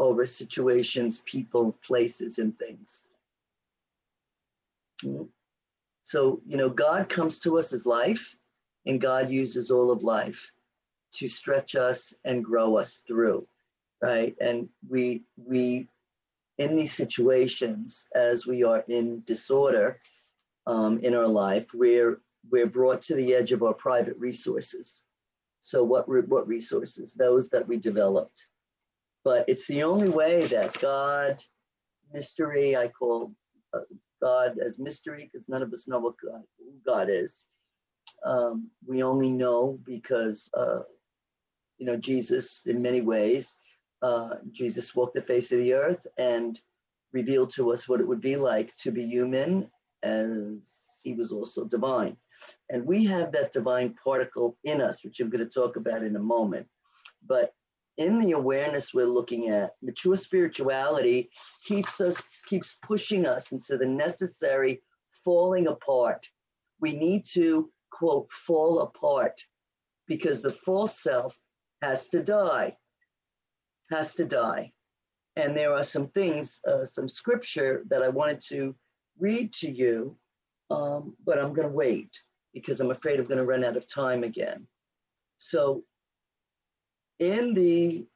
[0.00, 3.08] over situations, people, places, and things.
[5.04, 5.28] Mm.
[6.02, 8.34] So, you know, God comes to us as life,
[8.86, 10.50] and God uses all of life
[11.12, 13.46] to stretch us and grow us through,
[14.02, 14.34] right?
[14.40, 15.88] And we, we,
[16.60, 20.00] in these situations, as we are in disorder
[20.66, 22.20] um, in our life, we're,
[22.50, 25.04] we're brought to the edge of our private resources.
[25.60, 27.12] So, what, what resources?
[27.12, 28.46] Those that we developed
[29.24, 31.42] but it's the only way that God,
[32.12, 33.32] mystery, I call
[33.74, 33.80] uh,
[34.22, 37.46] God as mystery because none of us know what God, who God is.
[38.24, 40.80] Um, we only know because, uh,
[41.78, 43.56] you know, Jesus, in many ways,
[44.02, 46.58] uh, Jesus walked the face of the earth and
[47.12, 49.70] revealed to us what it would be like to be human
[50.02, 52.16] as he was also divine.
[52.70, 56.16] And we have that divine particle in us, which I'm going to talk about in
[56.16, 56.66] a moment.
[57.26, 57.52] But
[57.98, 61.30] in the awareness we're looking at, mature spirituality
[61.64, 64.82] keeps us, keeps pushing us into the necessary
[65.24, 66.26] falling apart.
[66.80, 69.42] We need to, quote, fall apart
[70.06, 71.36] because the false self
[71.82, 72.76] has to die,
[73.90, 74.72] has to die.
[75.36, 78.74] And there are some things, uh, some scripture that I wanted to
[79.18, 80.16] read to you,
[80.70, 82.20] um, but I'm going to wait
[82.52, 84.66] because I'm afraid I'm going to run out of time again.
[85.38, 85.84] So
[87.18, 88.06] in the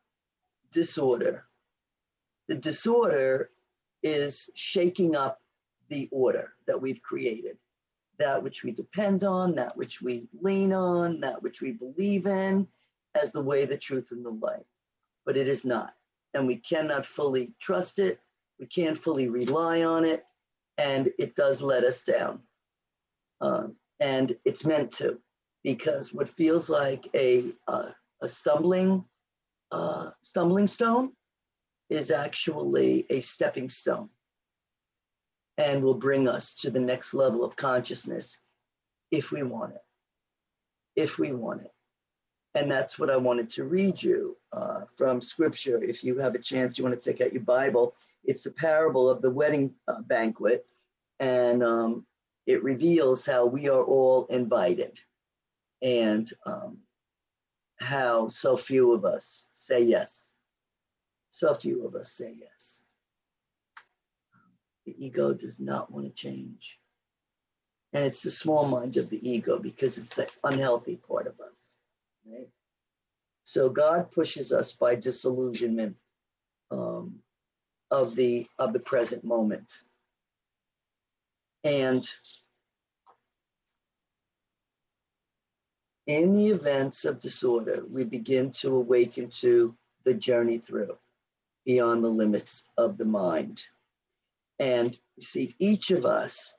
[0.72, 1.46] disorder,
[2.48, 3.50] the disorder
[4.02, 5.40] is shaking up
[5.88, 7.56] the order that we've created,
[8.18, 12.66] that which we depend on, that which we lean on, that which we believe in
[13.14, 14.66] as the way, the truth, and the light.
[15.26, 15.94] But it is not.
[16.34, 18.20] And we cannot fully trust it.
[18.58, 20.24] We can't fully rely on it.
[20.78, 22.40] And it does let us down.
[23.40, 25.18] Um, and it's meant to,
[25.62, 29.04] because what feels like a uh, a stumbling
[29.70, 31.12] uh, stumbling stone
[31.90, 34.08] is actually a stepping stone
[35.58, 38.38] and will bring us to the next level of consciousness
[39.10, 39.82] if we want it.
[40.96, 41.73] If we want it.
[42.54, 45.82] And that's what I wanted to read you uh, from scripture.
[45.82, 49.10] If you have a chance, you want to take out your Bible, it's the parable
[49.10, 50.64] of the wedding uh, banquet.
[51.18, 52.06] And um,
[52.46, 55.00] it reveals how we are all invited
[55.82, 56.78] and um,
[57.80, 60.32] how so few of us say yes.
[61.30, 62.82] So few of us say yes.
[64.86, 66.78] The ego does not want to change.
[67.92, 71.73] And it's the small mind of the ego because it's the unhealthy part of us.
[72.26, 72.48] Right?
[73.44, 75.96] So God pushes us by disillusionment
[76.70, 77.20] um,
[77.90, 79.80] of the of the present moment.
[81.62, 82.06] And
[86.06, 90.96] in the events of disorder, we begin to awaken to the journey through
[91.64, 93.64] beyond the limits of the mind.
[94.58, 96.54] And you see, each of us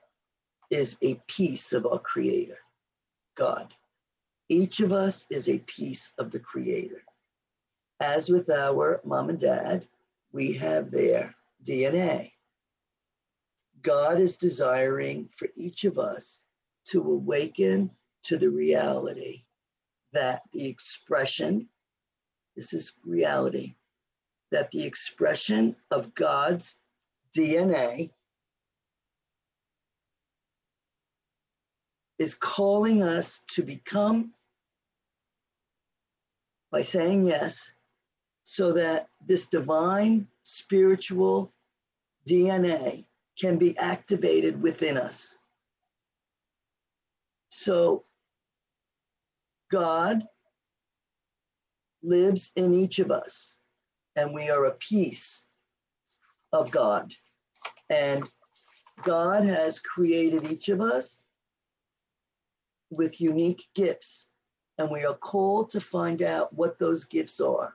[0.70, 2.58] is a piece of our Creator,
[3.36, 3.72] God.
[4.48, 7.02] Each of us is a piece of the Creator.
[7.98, 9.88] As with our mom and dad,
[10.32, 11.34] we have their
[11.64, 12.32] DNA.
[13.82, 16.42] God is desiring for each of us
[16.86, 17.90] to awaken
[18.24, 19.44] to the reality
[20.12, 21.68] that the expression,
[22.54, 23.74] this is reality,
[24.50, 26.76] that the expression of God's
[27.36, 28.10] DNA
[32.18, 34.32] is calling us to become,
[36.70, 37.72] by saying yes,
[38.44, 41.52] so that this divine spiritual
[42.28, 43.04] DNA
[43.38, 45.36] can be activated within us.
[47.50, 48.04] So,
[49.70, 50.26] God
[52.02, 53.58] lives in each of us,
[54.14, 55.42] and we are a piece
[56.52, 57.12] of God.
[57.90, 58.28] And
[59.02, 61.24] God has created each of us
[62.90, 64.28] with unique gifts,
[64.78, 67.74] and we are called to find out what those gifts are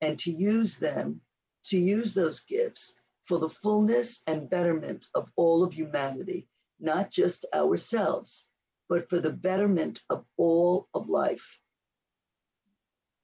[0.00, 1.20] and to use them,
[1.64, 2.92] to use those gifts
[3.22, 6.46] for the fullness and betterment of all of humanity,
[6.78, 8.44] not just ourselves,
[8.88, 11.58] but for the betterment of all of life.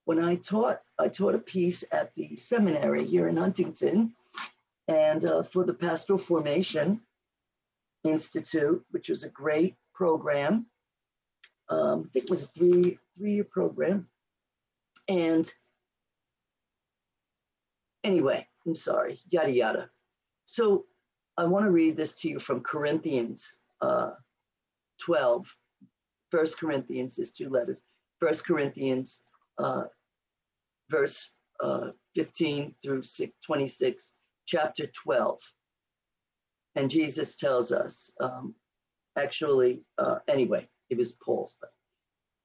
[0.05, 4.15] When I taught, I taught a piece at the seminary here in Huntington,
[4.89, 7.01] and uh, for the Pastoral Formation
[8.03, 10.67] Institute, which was a great program
[11.69, 14.09] um, I think it was a three three year program.
[15.09, 15.51] And
[18.05, 19.91] anyway, I'm sorry, yada yada.
[20.45, 20.85] So
[21.37, 24.11] I want to read this to you from Corinthians uh,
[25.05, 25.47] 12.
[26.31, 27.83] First Corinthians is two letters.
[28.21, 29.23] First Corinthians,
[29.59, 29.85] uh,
[30.91, 33.03] verse uh, 15 through
[33.45, 34.13] 26,
[34.47, 35.39] chapter 12.
[36.75, 38.55] And Jesus tells us, um,
[39.19, 41.51] actually, uh, anyway, it was Paul.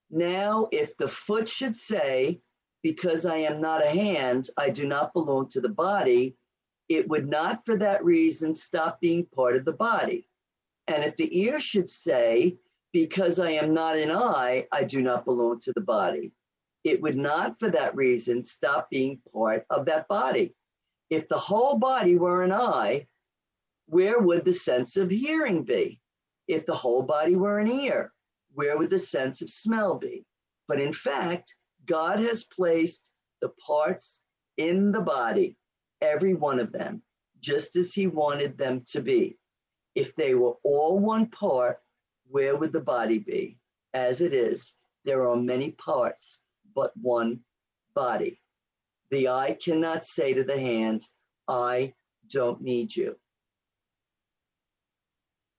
[0.09, 2.41] Now, if the foot should say,
[2.81, 6.37] Because I am not a hand, I do not belong to the body,
[6.87, 10.29] it would not for that reason stop being part of the body.
[10.87, 12.57] And if the ear should say,
[12.93, 16.31] Because I am not an eye, I do not belong to the body,
[16.85, 20.55] it would not for that reason stop being part of that body.
[21.09, 23.07] If the whole body were an eye,
[23.87, 25.99] where would the sense of hearing be?
[26.47, 28.13] If the whole body were an ear,
[28.57, 30.25] where would the sense of smell be?
[30.67, 31.55] But in fact,
[31.85, 34.23] God has placed the parts
[34.57, 35.55] in the body,
[36.01, 37.03] every one of them,
[37.39, 39.37] just as He wanted them to be.
[39.93, 41.77] If they were all one part,
[42.31, 43.59] where would the body be?
[43.93, 44.73] As it is,
[45.05, 46.41] there are many parts,
[46.75, 47.41] but one
[47.93, 48.41] body.
[49.11, 51.05] The eye cannot say to the hand,
[51.47, 51.93] I
[52.27, 53.17] don't need you.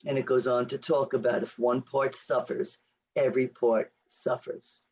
[0.05, 2.77] And it goes on to talk about if one part suffers,
[3.17, 4.85] every port suffers.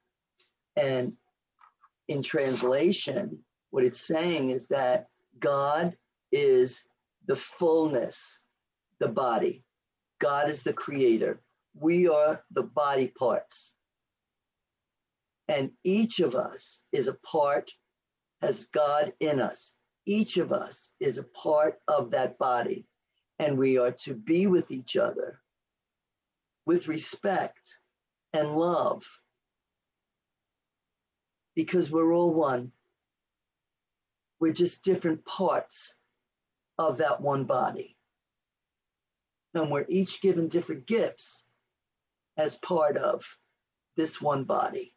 [0.76, 1.16] And
[2.08, 3.38] in translation,
[3.70, 5.08] what it's saying is that
[5.38, 5.96] God
[6.32, 6.84] is
[7.26, 8.40] the fullness,
[9.00, 9.64] the body.
[10.18, 11.40] God is the creator.
[11.74, 13.74] We are the body parts.
[15.48, 17.70] And each of us is a part,
[18.40, 19.74] has God in us.
[20.06, 22.86] Each of us is a part of that body.
[23.38, 25.40] And we are to be with each other
[26.64, 27.78] with respect
[28.36, 29.02] and love
[31.54, 32.70] because we're all one.
[34.38, 35.94] We're just different parts
[36.78, 37.96] of that one body.
[39.54, 41.44] And we're each given different gifts
[42.36, 43.24] as part of
[43.96, 44.94] this one body.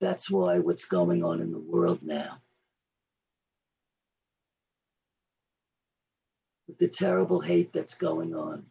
[0.00, 2.36] That's why what's going on in the world now,
[6.68, 8.66] with the terrible hate that's going on,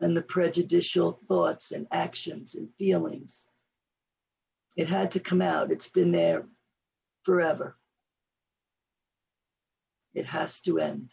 [0.00, 3.46] and the prejudicial thoughts and actions and feelings.
[4.76, 5.72] It had to come out.
[5.72, 6.46] It's been there
[7.22, 7.76] forever.
[10.14, 11.12] It has to end.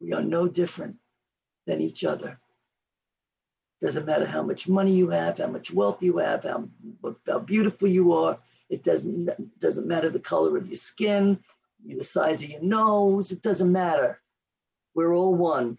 [0.00, 0.96] We are no different
[1.66, 2.38] than each other.
[3.80, 6.68] Doesn't matter how much money you have, how much wealth you have, how,
[7.26, 8.38] how beautiful you are.
[8.70, 11.38] It doesn't, doesn't matter the color of your skin,
[11.84, 13.32] the size of your nose.
[13.32, 14.20] It doesn't matter.
[14.94, 15.78] We're all one.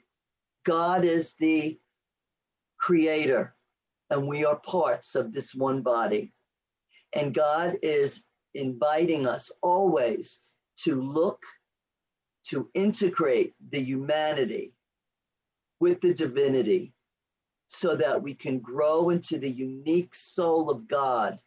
[0.68, 1.80] God is the
[2.78, 3.56] creator,
[4.10, 6.34] and we are parts of this one body.
[7.14, 10.40] And God is inviting us always
[10.80, 11.42] to look,
[12.50, 14.74] to integrate the humanity
[15.80, 16.94] with the divinity
[17.70, 21.40] so that we can grow into the unique soul of God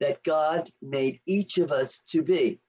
[0.00, 2.60] that God made each of us to be.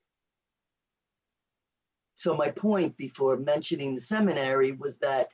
[2.16, 5.30] So, my point before mentioning the seminary was that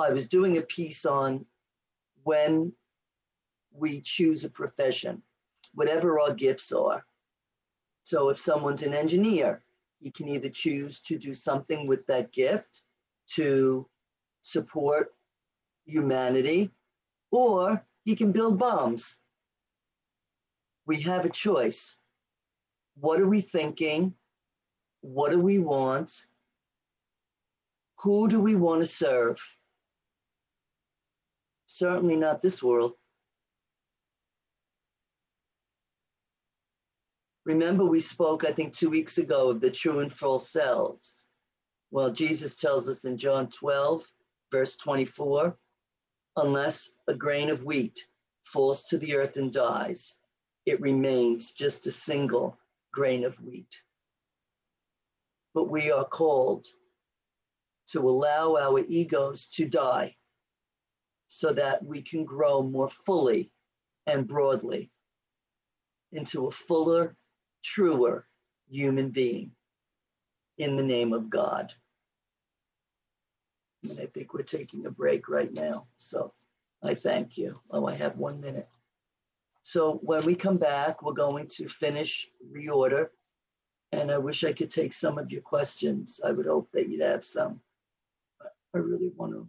[0.00, 1.44] I was doing a piece on
[2.24, 2.72] when
[3.72, 5.22] we choose a profession,
[5.74, 7.04] whatever our gifts are.
[8.02, 9.62] So, if someone's an engineer,
[10.00, 12.82] he can either choose to do something with that gift
[13.34, 13.86] to
[14.40, 15.14] support
[15.84, 16.70] humanity,
[17.30, 19.18] or he can build bombs.
[20.86, 21.98] We have a choice.
[22.98, 24.14] What are we thinking?
[25.02, 26.26] What do we want?
[28.00, 29.40] Who do we want to serve?
[31.72, 32.94] Certainly not this world.
[37.44, 41.28] Remember, we spoke, I think, two weeks ago of the true and false selves.
[41.92, 44.04] Well, Jesus tells us in John 12,
[44.50, 45.56] verse 24
[46.36, 48.04] unless a grain of wheat
[48.42, 50.16] falls to the earth and dies,
[50.66, 52.58] it remains just a single
[52.92, 53.80] grain of wheat.
[55.54, 56.66] But we are called
[57.92, 60.16] to allow our egos to die
[61.32, 63.52] so that we can grow more fully
[64.08, 64.90] and broadly
[66.10, 67.14] into a fuller,
[67.62, 68.26] truer
[68.68, 69.52] human being
[70.58, 71.72] in the name of God.
[73.84, 75.86] And I think we're taking a break right now.
[75.98, 76.32] So
[76.82, 77.60] I thank you.
[77.70, 78.68] Oh, I have one minute.
[79.62, 83.06] So when we come back, we're going to finish reorder.
[83.92, 86.20] And I wish I could take some of your questions.
[86.24, 87.60] I would hope that you'd have some.
[88.74, 89.46] I really want to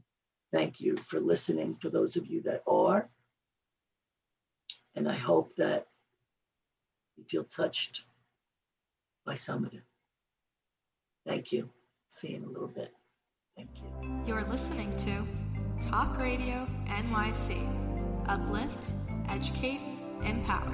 [0.51, 3.09] thank you for listening, for those of you that are.
[4.95, 5.87] And I hope that
[7.17, 8.03] you feel touched
[9.25, 9.83] by some of it.
[11.25, 11.69] Thank you.
[12.09, 12.91] See you in a little bit.
[13.55, 14.23] Thank you.
[14.25, 18.27] You're listening to Talk Radio NYC.
[18.27, 18.91] Uplift,
[19.29, 19.81] educate,
[20.23, 20.73] empower.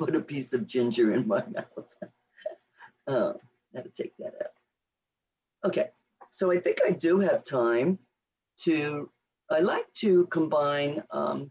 [0.00, 1.88] Put a piece of ginger in my mouth.
[3.06, 3.34] oh,
[3.74, 5.68] to take that out.
[5.68, 5.90] Okay,
[6.30, 7.98] so I think I do have time
[8.62, 9.10] to,
[9.50, 11.50] I like to combine um,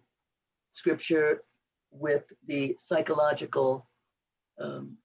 [0.72, 1.44] scripture
[1.92, 3.88] with the psychological
[4.60, 4.98] um,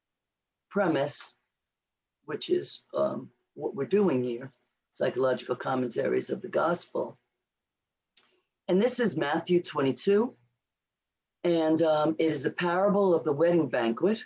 [0.70, 1.34] premise,
[2.24, 4.50] which is um, what we're doing here
[4.90, 7.18] psychological commentaries of the gospel.
[8.68, 10.32] And this is Matthew 22,
[11.44, 14.24] and um, it is the parable of the wedding banquet.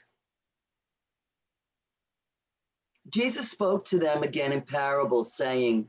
[3.11, 5.89] Jesus spoke to them again in parables, saying,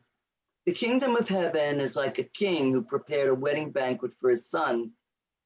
[0.65, 4.49] The kingdom of heaven is like a king who prepared a wedding banquet for his
[4.49, 4.91] son.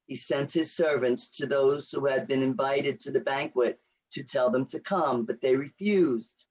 [0.06, 3.78] He sent his servants to those who had been invited to the banquet
[4.12, 6.46] to tell them to come, but they refused.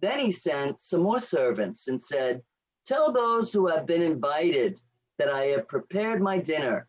[0.00, 2.42] Then he sent some more servants and said,
[2.86, 4.80] Tell those who have been invited
[5.18, 6.88] that I have prepared my dinner.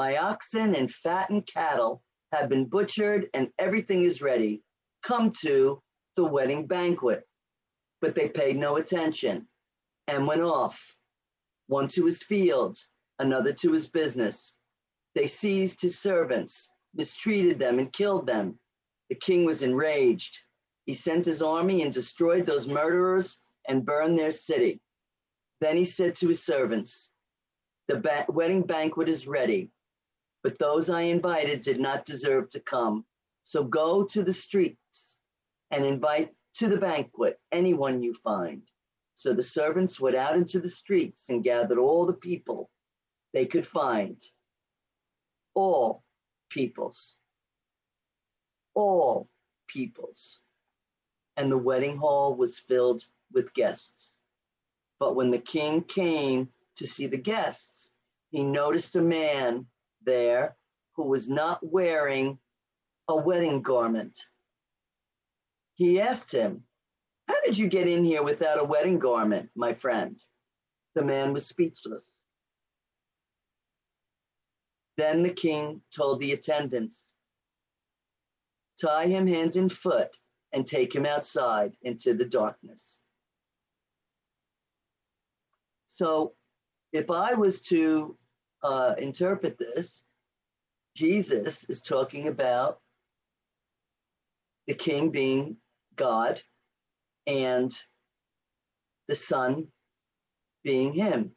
[0.00, 4.62] My oxen and fattened cattle have been butchered and everything is ready.
[5.02, 5.82] Come to
[6.16, 7.28] the wedding banquet.
[8.00, 9.46] But they paid no attention
[10.06, 10.96] and went off,
[11.66, 12.88] one to his fields,
[13.18, 14.56] another to his business.
[15.14, 18.58] They seized his servants, mistreated them, and killed them.
[19.10, 20.38] The king was enraged.
[20.86, 23.38] He sent his army and destroyed those murderers
[23.68, 24.80] and burned their city.
[25.60, 27.10] Then he said to his servants,
[27.86, 29.70] The ba- wedding banquet is ready,
[30.42, 33.04] but those I invited did not deserve to come.
[33.42, 35.18] So go to the streets
[35.70, 38.62] and invite to the banquet anyone you find.
[39.14, 42.70] So the servants went out into the streets and gathered all the people
[43.32, 44.20] they could find.
[45.54, 46.02] All
[46.48, 47.16] peoples.
[48.74, 49.28] All
[49.68, 50.40] peoples.
[51.36, 54.16] And the wedding hall was filled with guests.
[54.98, 57.92] But when the king came to see the guests,
[58.30, 59.66] he noticed a man
[60.04, 60.56] there
[60.96, 62.38] who was not wearing
[63.08, 64.18] a wedding garment.
[65.74, 66.64] He asked him,
[67.28, 70.22] How did you get in here without a wedding garment, my friend?
[70.94, 72.08] The man was speechless.
[74.96, 77.14] Then the king told the attendants,
[78.80, 80.14] Tie him hands and foot
[80.52, 82.98] and take him outside into the darkness.
[85.86, 86.34] So,
[86.92, 88.16] if I was to
[88.62, 90.04] uh, interpret this,
[90.96, 92.80] Jesus is talking about
[94.66, 95.56] the king being
[95.96, 96.40] God
[97.26, 97.70] and
[99.08, 99.68] the Son
[100.62, 101.32] being Him.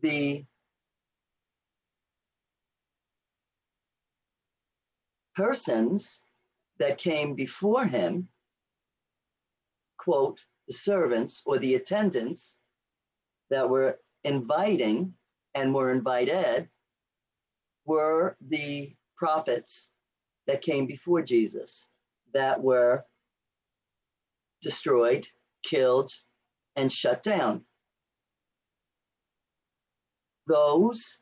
[0.00, 0.44] The
[5.38, 6.20] persons
[6.80, 8.28] that came before him,
[9.96, 12.57] quote, the servants or the attendants
[13.50, 15.14] that were inviting
[15.54, 16.68] and were invited,
[17.84, 19.88] were the prophets
[20.46, 21.88] that came before Jesus
[22.34, 23.04] that were
[24.62, 25.26] destroyed,
[25.62, 26.10] killed,
[26.76, 27.64] and shut down.
[30.46, 31.18] Those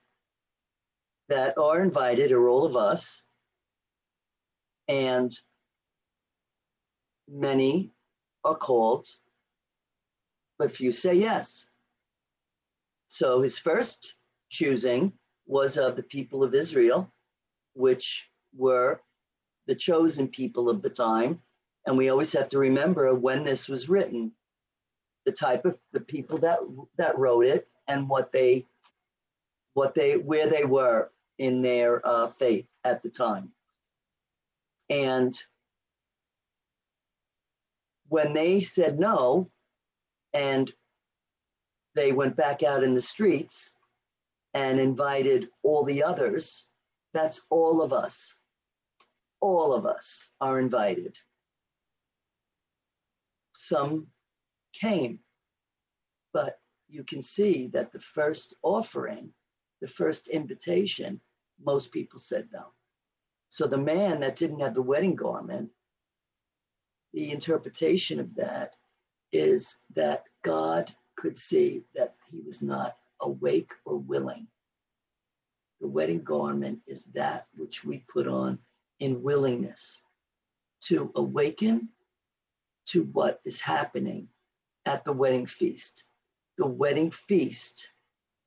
[1.29, 3.23] that are invited are all of us,
[4.89, 5.33] and
[7.29, 7.91] many
[8.45, 9.09] are called,
[10.59, 11.67] but few say yes.
[13.09, 14.15] So his first
[14.51, 15.13] choosing
[15.47, 17.13] was of the people of Israel,
[17.75, 19.01] which were
[19.67, 21.41] the chosen people of the time.
[21.87, 24.33] And we always have to remember when this was written,
[25.25, 26.59] the type of the people that
[26.97, 28.67] that wrote it and what they
[29.75, 33.51] what they where they were in their uh, faith at the time.
[34.89, 35.35] And
[38.09, 39.51] when they said no,
[40.33, 40.73] and
[41.97, 43.73] they went back out in the streets
[44.55, 46.67] and invited all the others,
[47.13, 48.35] that's all of us.
[49.41, 51.19] All of us are invited.
[53.55, 54.09] Some
[54.75, 55.21] came,
[56.33, 59.31] but you can see that the first offering,
[59.81, 61.21] the first invitation,
[61.65, 62.67] most people said no.
[63.49, 65.71] So the man that didn't have the wedding garment,
[67.15, 68.75] the interpretation of that
[69.33, 74.47] is that God could see that he was not awake or willing.
[75.81, 78.59] The wedding garment is that which we put on
[79.01, 80.01] in willingness
[80.83, 81.89] to awaken
[82.87, 84.29] to what is happening
[84.87, 86.05] at the wedding feast.
[86.57, 87.91] The wedding feast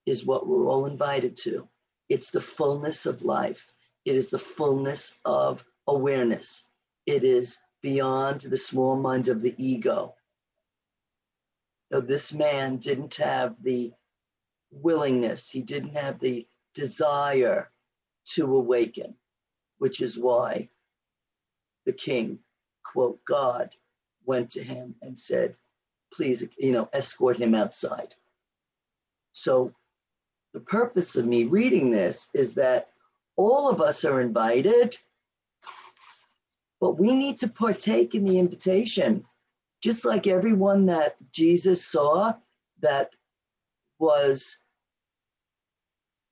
[0.05, 1.67] is what we're all invited to.
[2.07, 3.71] It's the fullness of life.
[4.05, 6.63] It is the fullness of awareness.
[7.05, 10.15] It is beyond the small mind of the ego.
[11.91, 13.93] Now, this man didn't have the
[14.71, 17.71] willingness, he didn't have the desire
[18.33, 19.15] to awaken,
[19.79, 20.69] which is why
[21.85, 22.39] the king,
[22.83, 23.71] quote, God,
[24.25, 25.55] went to him and said,
[26.13, 28.13] please, you know, escort him outside.
[29.31, 29.73] So
[30.53, 32.89] the purpose of me reading this is that
[33.35, 34.97] all of us are invited,
[36.79, 39.25] but we need to partake in the invitation.
[39.81, 42.33] Just like everyone that Jesus saw
[42.81, 43.11] that
[43.97, 44.57] was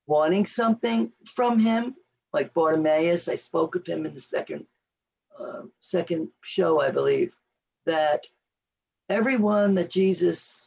[0.06, 1.94] wanting something from him,
[2.32, 4.66] like Bartimaeus, I spoke of him in the second
[5.38, 7.34] uh, second show, I believe,
[7.86, 8.26] that
[9.08, 10.66] everyone that Jesus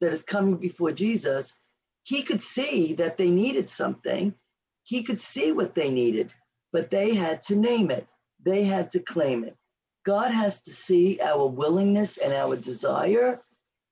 [0.00, 1.54] that is coming before Jesus,
[2.02, 4.34] he could see that they needed something.
[4.82, 6.34] He could see what they needed,
[6.72, 8.06] but they had to name it.
[8.44, 9.56] They had to claim it.
[10.04, 13.40] God has to see our willingness and our desire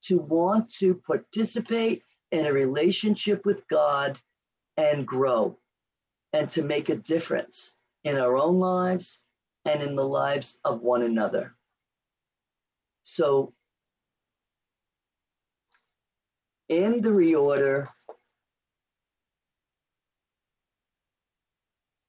[0.02, 4.18] to want to participate in a relationship with God
[4.76, 5.58] and grow
[6.32, 9.20] and to make a difference in our own lives
[9.64, 11.54] and in the lives of one another.
[13.04, 13.52] So,
[16.68, 17.88] in the reorder,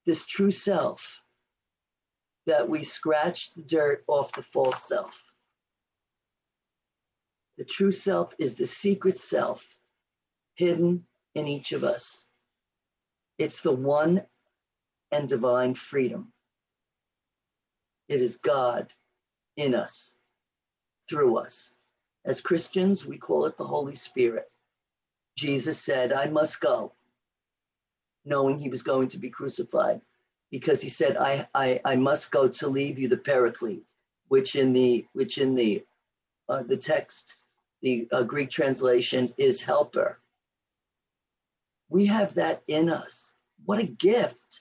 [0.04, 1.20] this true self
[2.46, 5.32] that we scratch the dirt off the false self.
[7.56, 9.76] The true self is the secret self
[10.54, 12.26] hidden in each of us.
[13.38, 14.22] It's the one
[15.12, 16.32] and divine freedom.
[18.08, 18.92] It is God
[19.56, 20.14] in us,
[21.08, 21.74] through us.
[22.24, 24.50] As Christians, we call it the Holy Spirit.
[25.36, 26.92] Jesus said, I must go,
[28.24, 30.00] knowing he was going to be crucified,
[30.54, 33.82] because he said, I, I, I must go to leave you the paraclete,
[34.28, 35.84] which in the which in the
[36.48, 37.34] uh, the text,
[37.82, 40.20] the uh, Greek translation is helper.
[41.88, 43.32] We have that in us.
[43.64, 44.60] What a gift.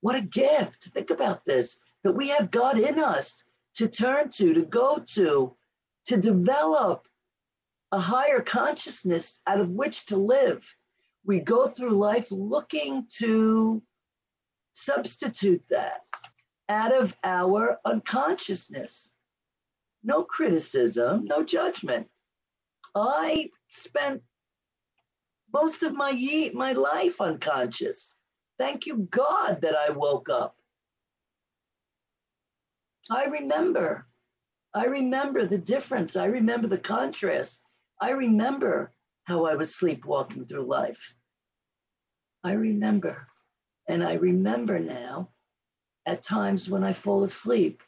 [0.00, 0.84] What a gift.
[0.84, 5.54] Think about this that we have God in us to turn to, to go to,
[6.06, 7.06] to develop
[7.92, 10.74] a higher consciousness out of which to live.
[11.26, 13.82] We go through life looking to
[14.80, 16.02] substitute that
[16.68, 19.12] out of our unconsciousness.
[20.02, 22.08] No criticism, no judgment.
[22.94, 24.22] I spent
[25.52, 28.14] most of my ye- my life unconscious.
[28.58, 30.56] Thank you, God, that I woke up.
[33.10, 34.06] I remember.
[34.74, 36.16] I remember the difference.
[36.16, 37.62] I remember the contrast.
[38.00, 38.92] I remember
[39.24, 41.14] how I was sleepwalking through life.
[42.44, 43.26] I remember.
[43.90, 45.30] And I remember now
[46.06, 47.82] at times when I fall asleep.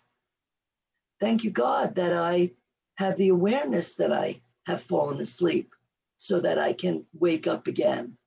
[1.21, 2.51] Thank you, God, that I
[2.97, 5.73] have the awareness that I have fallen asleep
[6.17, 8.19] so that I can wake up again.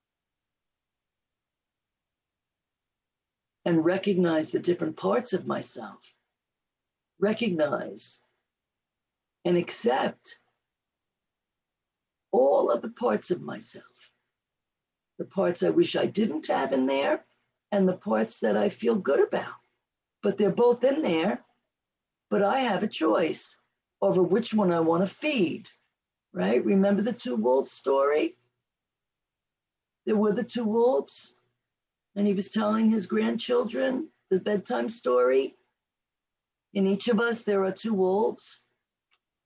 [3.65, 6.15] And recognize the different parts of myself.
[7.19, 8.21] Recognize
[9.43, 10.39] and accept
[12.31, 14.11] all of the parts of myself.
[15.19, 17.25] The parts I wish I didn't have in there,
[17.75, 19.59] and the parts that I feel good about.
[20.23, 21.43] But they're both in there,
[22.29, 23.57] but I have a choice
[24.01, 25.69] over which one I want to feed,
[26.33, 26.63] right?
[26.63, 28.37] Remember the two wolves story?
[30.05, 31.33] There were the two wolves,
[32.15, 35.57] and he was telling his grandchildren the bedtime story.
[36.73, 38.61] In each of us, there are two wolves.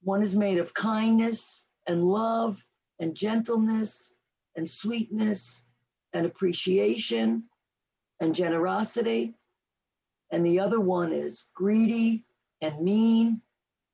[0.04, 2.64] One is made of kindness and love
[3.00, 4.14] and gentleness
[4.56, 5.64] and sweetness
[6.14, 7.50] and appreciation
[8.20, 9.36] and generosity.
[10.32, 12.26] And the other one is greedy
[12.62, 13.42] and mean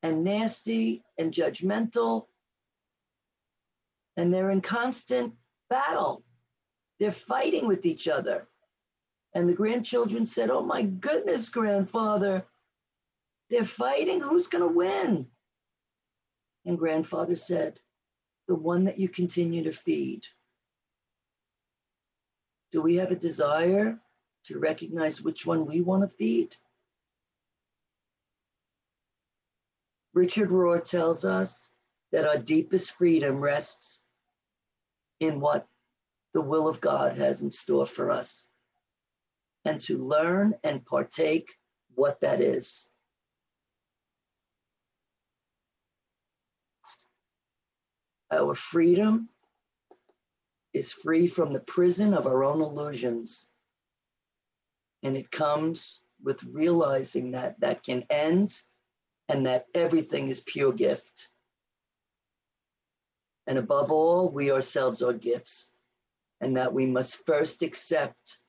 [0.04, 2.28] and nasty and judgmental.
[4.18, 5.34] And they're in constant
[5.70, 6.24] battle.
[7.00, 8.48] They're fighting with each other.
[9.34, 12.46] And the grandchildren said, Oh my goodness, grandfather,
[13.50, 14.22] they're fighting.
[14.22, 15.28] Who's going to win?
[16.66, 17.80] And grandfather said,
[18.48, 20.24] The one that you continue to feed.
[22.72, 24.00] Do we have a desire
[24.46, 26.56] to recognize which one we want to feed?
[30.14, 31.72] Richard Rohr tells us
[32.12, 34.02] that our deepest freedom rests
[35.20, 35.68] in what
[36.34, 38.48] the will of God has in store for us
[39.66, 41.54] and to learn and partake
[41.96, 42.88] what that is.
[48.32, 49.30] Our freedom
[50.74, 53.48] is free from the prison of our own illusions.
[55.06, 58.60] And it comes with realizing that that can end
[59.30, 61.30] and that everything is pure gift.
[63.46, 65.72] And above all, we ourselves are gifts,
[66.42, 68.40] and that we must first accept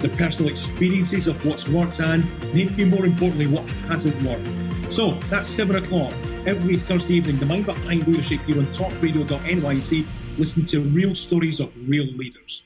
[0.00, 2.24] The personal experiences of what's worked and,
[2.54, 4.48] maybe more importantly, what hasn't worked.
[4.90, 6.12] So that's 7 o'clock
[6.46, 10.38] every Thursday evening, the Mind Behind Leadership here on talkradio.nyc.
[10.38, 12.62] Listen to real stories of real leaders.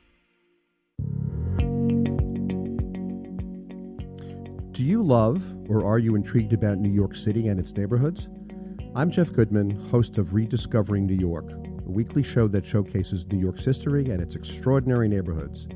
[4.70, 8.28] Do you love or are you intrigued about New York City and its neighborhoods?
[8.94, 13.64] I'm Jeff Goodman, host of Rediscovering New York, a weekly show that showcases New York's
[13.64, 15.66] history and its extraordinary neighborhoods.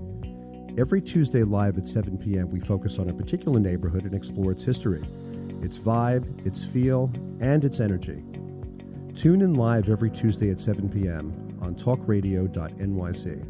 [0.79, 4.63] Every Tuesday live at 7 p.m., we focus on a particular neighborhood and explore its
[4.63, 5.03] history,
[5.61, 7.11] its vibe, its feel,
[7.41, 8.23] and its energy.
[9.17, 11.59] Tune in live every Tuesday at 7 p.m.
[11.61, 13.45] on talkradio.nyc.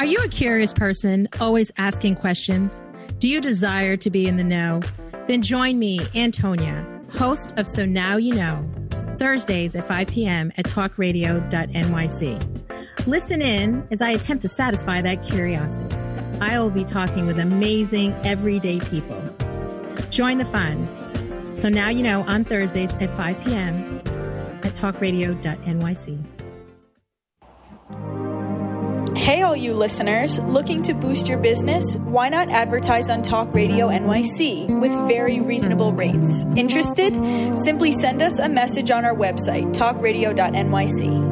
[0.00, 2.82] Are you a curious person, always asking questions?
[3.20, 4.80] Do you desire to be in the know?
[5.28, 8.68] Then join me, Antonia, host of So Now You Know,
[9.16, 10.50] Thursdays at 5 p.m.
[10.56, 12.71] at talkradio.nyc.
[13.06, 15.92] Listen in as I attempt to satisfy that curiosity.
[16.40, 19.20] I will be talking with amazing everyday people.
[20.10, 20.86] Join the fun.
[21.52, 23.76] So Now You Know on Thursdays at 5 p.m.
[24.62, 26.24] at talkradio.nyc.
[29.16, 31.96] Hey, all you listeners, looking to boost your business?
[31.96, 36.44] Why not advertise on Talk Radio NYC with very reasonable rates?
[36.56, 37.14] Interested?
[37.56, 41.31] Simply send us a message on our website, talkradio.nyc.